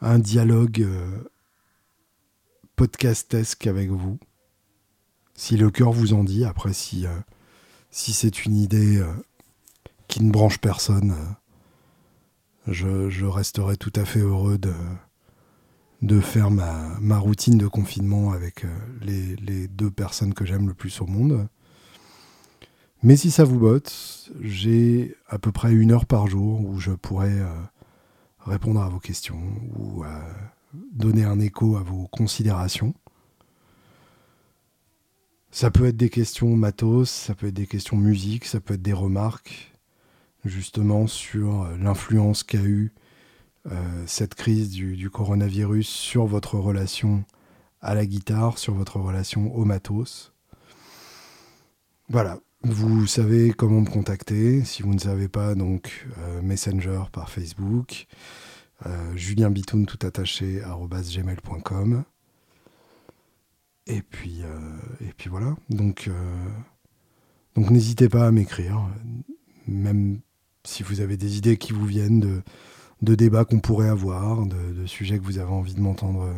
un 0.00 0.18
dialogue 0.18 0.82
euh, 0.82 1.30
podcastesque 2.74 3.66
avec 3.66 3.90
vous. 3.90 4.18
Si 5.34 5.56
le 5.56 5.70
cœur 5.70 5.92
vous 5.92 6.12
en 6.12 6.24
dit, 6.24 6.44
après 6.44 6.72
si, 6.72 7.06
si 7.90 8.12
c'est 8.12 8.44
une 8.44 8.56
idée 8.56 8.98
euh, 8.98 9.12
qui 10.08 10.22
ne 10.22 10.30
branche 10.30 10.58
personne, 10.58 11.14
je, 12.66 13.24
resterai 13.24 13.76
tout 13.76 13.92
à 13.96 14.04
fait 14.04 14.20
heureux 14.20 14.58
de, 14.58 16.20
faire 16.20 16.50
ma, 16.50 17.18
routine 17.18 17.58
de 17.58 17.66
confinement 17.66 18.32
avec 18.32 18.64
les, 19.02 19.36
les 19.36 19.68
deux 19.68 19.90
personnes 19.90 20.34
que 20.34 20.44
j'aime 20.44 20.68
le 20.68 20.74
plus 20.74 21.00
au 21.00 21.06
monde. 21.06 21.48
Mais 23.02 23.16
si 23.16 23.30
ça 23.30 23.44
vous 23.44 23.58
botte, 23.58 24.30
j'ai 24.40 25.14
à 25.28 25.38
peu 25.38 25.52
près 25.52 25.72
une 25.72 25.92
heure 25.92 26.06
par 26.06 26.26
jour 26.26 26.60
où 26.60 26.80
je 26.80 26.90
pourrais 26.90 27.40
répondre 28.44 28.82
à 28.82 28.88
vos 28.88 28.98
questions 28.98 29.40
ou 29.78 30.02
donner 30.92 31.24
un 31.24 31.40
écho 31.40 31.76
à 31.76 31.82
vos 31.82 32.08
considérations. 32.08 32.94
Ça 35.56 35.70
peut 35.70 35.86
être 35.86 35.96
des 35.96 36.10
questions 36.10 36.54
matos, 36.54 37.08
ça 37.08 37.34
peut 37.34 37.46
être 37.46 37.54
des 37.54 37.66
questions 37.66 37.96
musique, 37.96 38.44
ça 38.44 38.60
peut 38.60 38.74
être 38.74 38.82
des 38.82 38.92
remarques 38.92 39.72
justement 40.44 41.06
sur 41.06 41.66
l'influence 41.78 42.42
qu'a 42.42 42.62
eu 42.62 42.92
euh, 43.64 44.02
cette 44.04 44.34
crise 44.34 44.68
du, 44.68 45.08
coronavirus 45.08 45.88
sur 45.88 46.26
votre 46.26 46.58
relation 46.58 47.24
à 47.80 47.94
la 47.94 48.04
guitare, 48.04 48.58
sur 48.58 48.74
votre 48.74 49.00
relation 49.00 49.56
au 49.56 49.64
matos. 49.64 50.34
Voilà, 52.10 52.38
vous 52.60 53.06
savez 53.06 53.54
comment 53.54 53.80
me 53.80 53.88
contacter. 53.88 54.62
Si 54.62 54.82
vous 54.82 54.92
ne 54.92 55.00
savez 55.00 55.28
pas, 55.28 55.54
donc 55.54 56.06
euh, 56.18 56.42
Messenger 56.42 57.04
par 57.12 57.30
Facebook, 57.30 58.08
euh, 58.84 59.16
Julien 59.16 59.48
Bitoun 59.48 59.86
tout 59.86 60.06
attaché 60.06 60.60
gmail.com. 60.60 62.04
Et 63.86 64.02
puis 64.02 64.42
euh, 64.42 64.78
et 65.00 65.12
puis 65.16 65.30
voilà. 65.30 65.56
Donc 65.70 66.10
donc 67.54 67.70
n'hésitez 67.70 68.08
pas 68.08 68.26
à 68.26 68.32
m'écrire, 68.32 68.88
même 69.66 70.20
si 70.64 70.82
vous 70.82 71.00
avez 71.00 71.16
des 71.16 71.38
idées 71.38 71.56
qui 71.56 71.72
vous 71.72 71.86
viennent 71.86 72.20
de, 72.20 72.42
de 73.02 73.14
débats 73.14 73.44
qu'on 73.44 73.60
pourrait 73.60 73.88
avoir, 73.88 74.44
de, 74.46 74.86
sujets 74.86 75.18
que 75.18 75.24
vous 75.24 75.38
avez 75.38 75.52
envie 75.52 75.74
de 75.74 75.80
m'entendre 75.80 76.28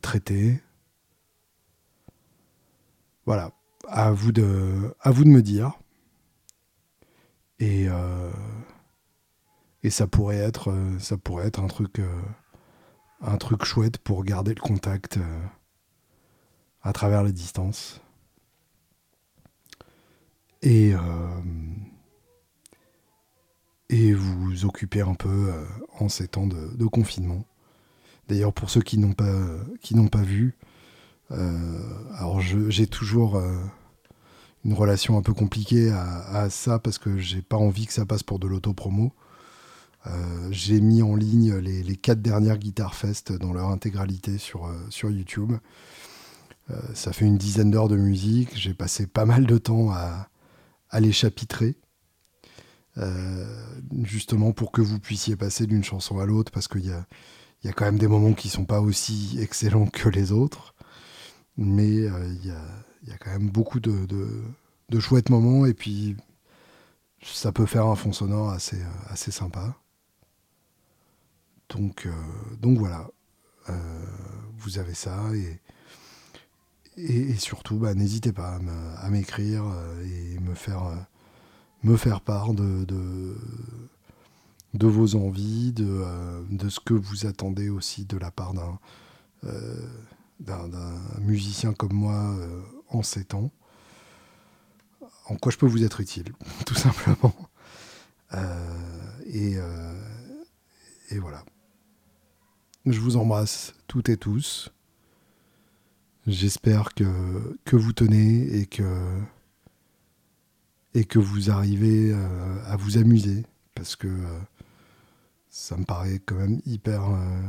traiter. 0.00 0.60
Voilà 3.24 3.52
à 3.88 4.10
vous 4.12 4.32
de, 4.32 4.94
à 5.00 5.10
vous 5.10 5.24
de 5.24 5.28
me 5.28 5.42
dire. 5.42 5.78
Et, 7.58 7.86
euh, 7.88 8.30
et 9.82 9.90
ça 9.90 10.06
pourrait 10.06 10.36
être, 10.36 10.70
euh, 10.70 10.98
ça 10.98 11.16
pourrait 11.16 11.46
être 11.46 11.60
un 11.60 11.68
truc, 11.68 11.98
euh, 11.98 12.22
un 13.20 13.36
truc 13.36 13.64
chouette 13.64 13.98
pour 13.98 14.24
garder 14.24 14.54
le 14.54 14.60
contact 14.60 15.18
à 16.82 16.92
travers 16.92 17.22
les 17.22 17.32
distances. 17.32 18.00
Et, 20.62 20.92
et 23.88 24.12
vous 24.12 24.64
occuper 24.64 25.00
un 25.00 25.14
peu 25.14 25.52
en 25.98 26.08
ces 26.08 26.28
temps 26.28 26.46
de, 26.46 26.86
confinement. 26.86 27.44
D'ailleurs, 28.28 28.52
pour 28.52 28.70
ceux 28.70 28.80
qui 28.80 28.96
n'ont 28.98 29.12
pas, 29.12 29.34
n'ont 29.90 30.06
pas 30.06 30.22
vu, 30.22 30.56
alors 31.30 32.40
j'ai 32.40 32.86
toujours 32.86 33.42
une 34.64 34.74
relation 34.74 35.18
un 35.18 35.22
peu 35.22 35.34
compliquée 35.34 35.90
à, 35.90 36.48
ça 36.50 36.78
parce 36.78 36.98
que 36.98 37.18
j'ai 37.18 37.42
pas 37.42 37.56
envie 37.56 37.86
que 37.86 37.92
ça 37.92 38.06
passe 38.06 38.22
pour 38.22 38.38
de 38.38 38.46
l'autopromo. 38.46 39.12
Euh, 40.06 40.48
j'ai 40.50 40.80
mis 40.80 41.02
en 41.02 41.14
ligne 41.14 41.54
les, 41.56 41.96
quatre 41.96 42.22
dernières 42.22 42.58
Guitar 42.58 42.94
Fest 42.94 43.32
dans 43.32 43.52
leur 43.52 43.68
intégralité 43.68 44.38
sur, 44.38 44.66
euh, 44.66 44.74
sur 44.90 45.10
YouTube. 45.10 45.52
Euh, 46.70 46.80
ça 46.94 47.12
fait 47.12 47.24
une 47.24 47.38
dizaine 47.38 47.70
d'heures 47.70 47.88
de 47.88 47.96
musique. 47.96 48.56
J'ai 48.56 48.74
passé 48.74 49.06
pas 49.06 49.24
mal 49.24 49.46
de 49.46 49.58
temps 49.58 49.90
à, 49.92 50.28
à 50.90 51.00
les 51.00 51.12
chapitrer. 51.12 51.76
justement 54.02 54.52
pour 54.52 54.70
que 54.70 54.82
vous 54.82 55.00
puissiez 55.00 55.34
passer 55.34 55.66
d'une 55.66 55.82
chanson 55.82 56.18
à 56.18 56.26
l'autre 56.26 56.52
parce 56.52 56.68
qu'il 56.68 56.84
y 56.86 56.92
a, 56.92 57.06
y 57.64 57.68
a 57.68 57.72
quand 57.72 57.86
même 57.86 57.98
des 57.98 58.08
moments 58.08 58.34
qui 58.34 58.50
sont 58.50 58.66
pas 58.66 58.80
aussi 58.82 59.38
excellents 59.40 59.86
que 59.86 60.10
les 60.10 60.30
autres, 60.30 60.74
mais 61.56 62.02
euh, 62.02 62.34
il 62.34 62.46
y, 62.46 63.12
a, 63.12 63.18
quand 63.18 63.30
même 63.30 63.48
beaucoup 63.48 63.80
de, 63.80 64.06
de, 64.90 65.00
chouettes 65.00 65.30
moments 65.30 65.64
et 65.64 65.72
puis 65.72 66.16
ça 67.22 67.50
peut 67.50 67.66
faire 67.66 67.86
un 67.86 67.96
fond 67.96 68.12
sonore 68.12 68.50
assez, 68.50 68.78
assez 69.08 69.30
sympa. 69.30 69.74
Donc, 71.70 72.06
donc 72.60 72.76
voilà, 72.78 73.08
vous 74.58 74.78
avez 74.78 74.94
ça 74.94 75.18
et 75.34 75.60
et, 76.96 77.34
surtout, 77.36 77.76
bah, 77.76 77.94
n'hésitez 77.94 78.32
pas 78.32 78.58
à 78.98 79.08
m'écrire 79.08 79.64
euh, 79.64 80.04
et 80.04 80.38
me 80.40 80.54
faire, 80.54 80.84
euh, 80.84 80.96
me 81.82 81.96
faire 81.96 82.20
part 82.20 82.52
de, 82.52 82.86
vos 84.74 85.14
envies, 85.16 85.72
de, 85.72 85.86
euh, 85.88 86.42
de, 86.50 86.68
ce 86.68 86.80
que 86.80 86.94
vous 86.94 87.26
attendez 87.26 87.70
aussi 87.70 88.04
de 88.04 88.18
la 88.18 88.30
part 88.30 88.52
d'un 90.40 91.00
musicien 91.20 91.72
comme 91.72 91.94
moi 91.94 92.36
en 92.88 93.02
ces 93.02 93.24
temps. 93.24 93.50
En 95.26 95.36
quoi 95.36 95.50
je 95.50 95.56
peux 95.56 95.66
vous 95.66 95.84
être 95.84 96.00
utile, 96.00 96.32
tout 96.66 96.74
simplement. 96.74 97.34
et 99.26 99.56
voilà. 101.18 101.44
Je 102.84 103.00
vous 103.00 103.16
embrasse 103.16 103.74
toutes 103.86 104.08
et 104.08 104.16
tous. 104.16 104.72
J'espère 106.26 106.94
que, 106.94 107.58
que 107.64 107.74
vous 107.74 107.92
tenez 107.92 108.56
et 108.56 108.66
que, 108.66 109.20
et 110.94 111.04
que 111.04 111.18
vous 111.18 111.50
arrivez 111.50 112.12
euh, 112.12 112.64
à 112.66 112.76
vous 112.76 112.96
amuser 112.96 113.44
parce 113.74 113.96
que 113.96 114.06
euh, 114.06 114.40
ça 115.48 115.76
me 115.76 115.84
paraît 115.84 116.20
quand 116.24 116.36
même 116.36 116.60
hyper, 116.64 117.10
euh, 117.10 117.42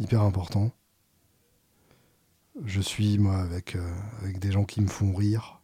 hyper 0.00 0.22
important. 0.22 0.72
Je 2.64 2.80
suis 2.80 3.16
moi 3.16 3.36
avec, 3.36 3.76
avec 4.22 4.40
des 4.40 4.50
gens 4.50 4.64
qui 4.64 4.80
me 4.80 4.88
font 4.88 5.14
rire 5.14 5.60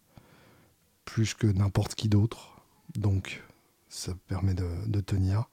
plus 1.05 1.35
que 1.35 1.48
n'importe 1.48 1.96
qui 1.96 2.09
d'autre, 2.09 2.61
donc 2.94 3.42
ça 3.88 4.14
permet 4.29 4.55
de, 4.55 4.68
de 4.87 5.00
tenir. 5.00 5.50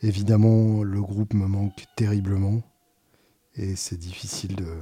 Évidemment, 0.00 0.82
le 0.82 1.02
groupe 1.02 1.34
me 1.34 1.46
manque 1.46 1.84
terriblement 1.96 2.62
et 3.54 3.76
c'est 3.76 3.98
difficile 3.98 4.56
de, 4.56 4.74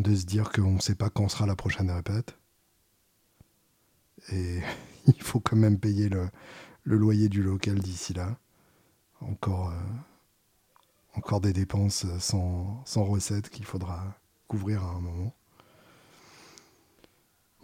de 0.00 0.14
se 0.14 0.24
dire 0.24 0.50
qu'on 0.50 0.72
ne 0.72 0.80
sait 0.80 0.94
pas 0.94 1.10
quand 1.10 1.28
sera 1.28 1.46
la 1.46 1.56
prochaine 1.56 1.90
répète. 1.90 2.36
Et 4.32 4.60
il 5.06 5.22
faut 5.22 5.40
quand 5.40 5.56
même 5.56 5.78
payer 5.78 6.08
le, 6.08 6.30
loyer 6.84 7.28
du 7.28 7.42
local 7.42 7.78
d'ici 7.78 8.14
là. 8.14 8.36
Encore, 9.20 9.70
euh, 9.70 9.80
encore 11.14 11.40
des 11.40 11.52
dépenses 11.52 12.06
sans, 12.18 12.82
sans 12.86 13.04
recettes 13.04 13.50
qu'il 13.50 13.64
faudra 13.64 14.18
couvrir 14.48 14.82
à 14.82 14.90
un 14.90 15.00
moment. 15.00 15.34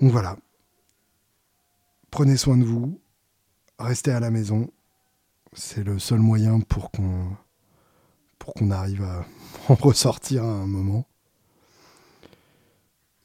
Donc 0.00 0.12
voilà. 0.12 0.36
Prenez 2.10 2.36
soin 2.36 2.56
de 2.56 2.64
vous. 2.64 3.00
Restez 3.78 4.12
à 4.12 4.20
la 4.20 4.30
maison. 4.30 4.70
C'est 5.54 5.84
le 5.84 5.98
seul 5.98 6.18
moyen 6.18 6.60
pour 6.60 6.90
qu'on 6.90 7.36
pour 8.38 8.54
qu'on 8.54 8.70
arrive 8.70 9.02
à 9.02 9.24
en 9.68 9.74
ressortir 9.74 10.44
à 10.44 10.46
un 10.46 10.66
moment 10.66 11.06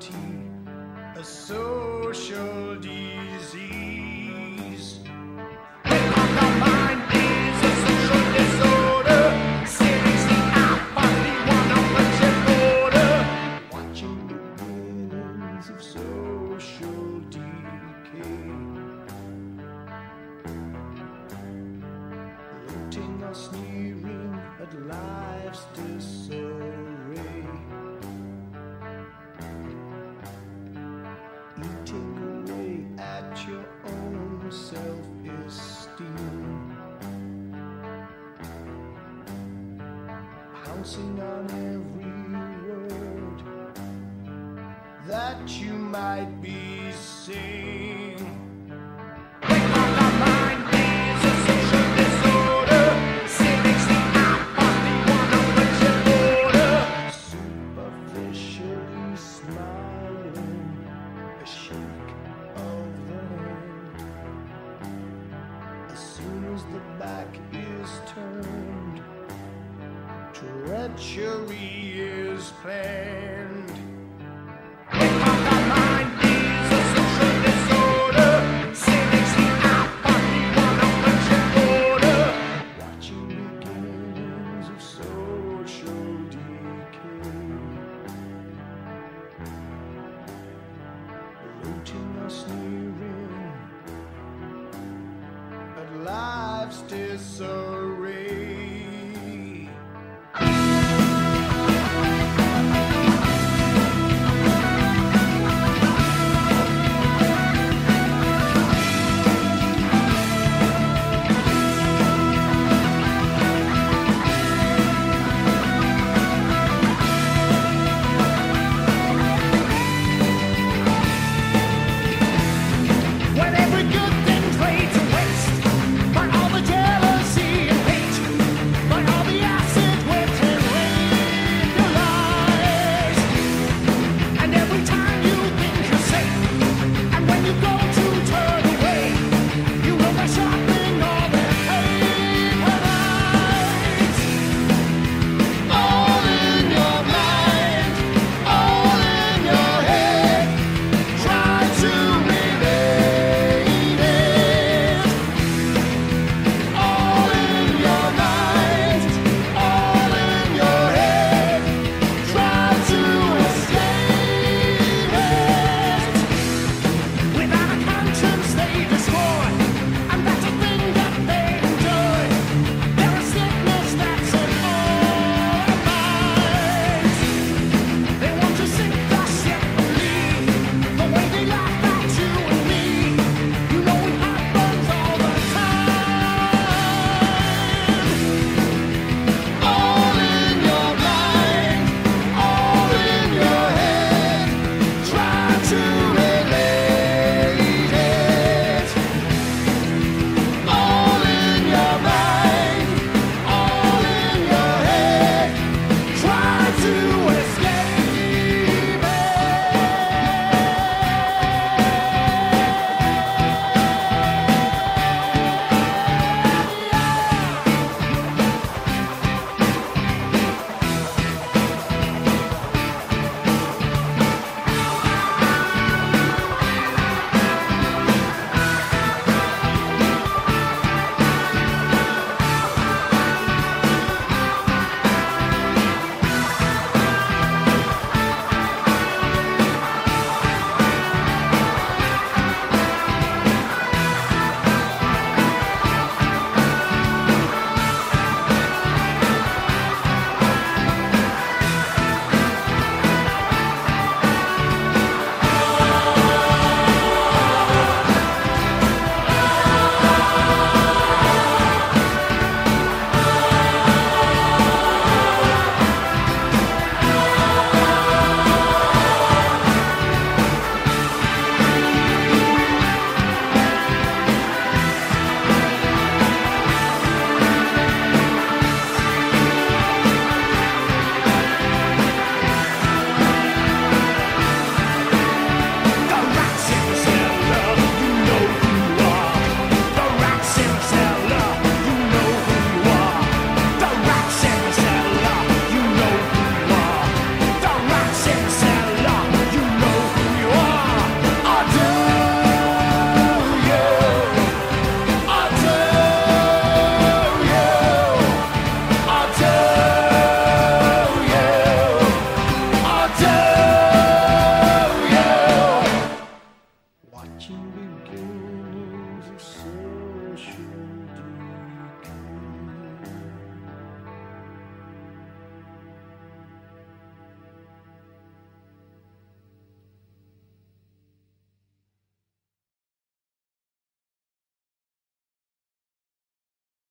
to 0.00 0.12
you. 0.12 0.29
Pouncing 40.90 41.20
on 41.20 41.50
every 41.50 42.10
word 42.66 43.42
that 45.06 45.48
you 45.60 45.72
might 45.72 46.40
be 46.42 46.69
sneering 92.30 93.52
at 95.76 95.90
life's 96.04 96.82
disarray. 96.82 98.39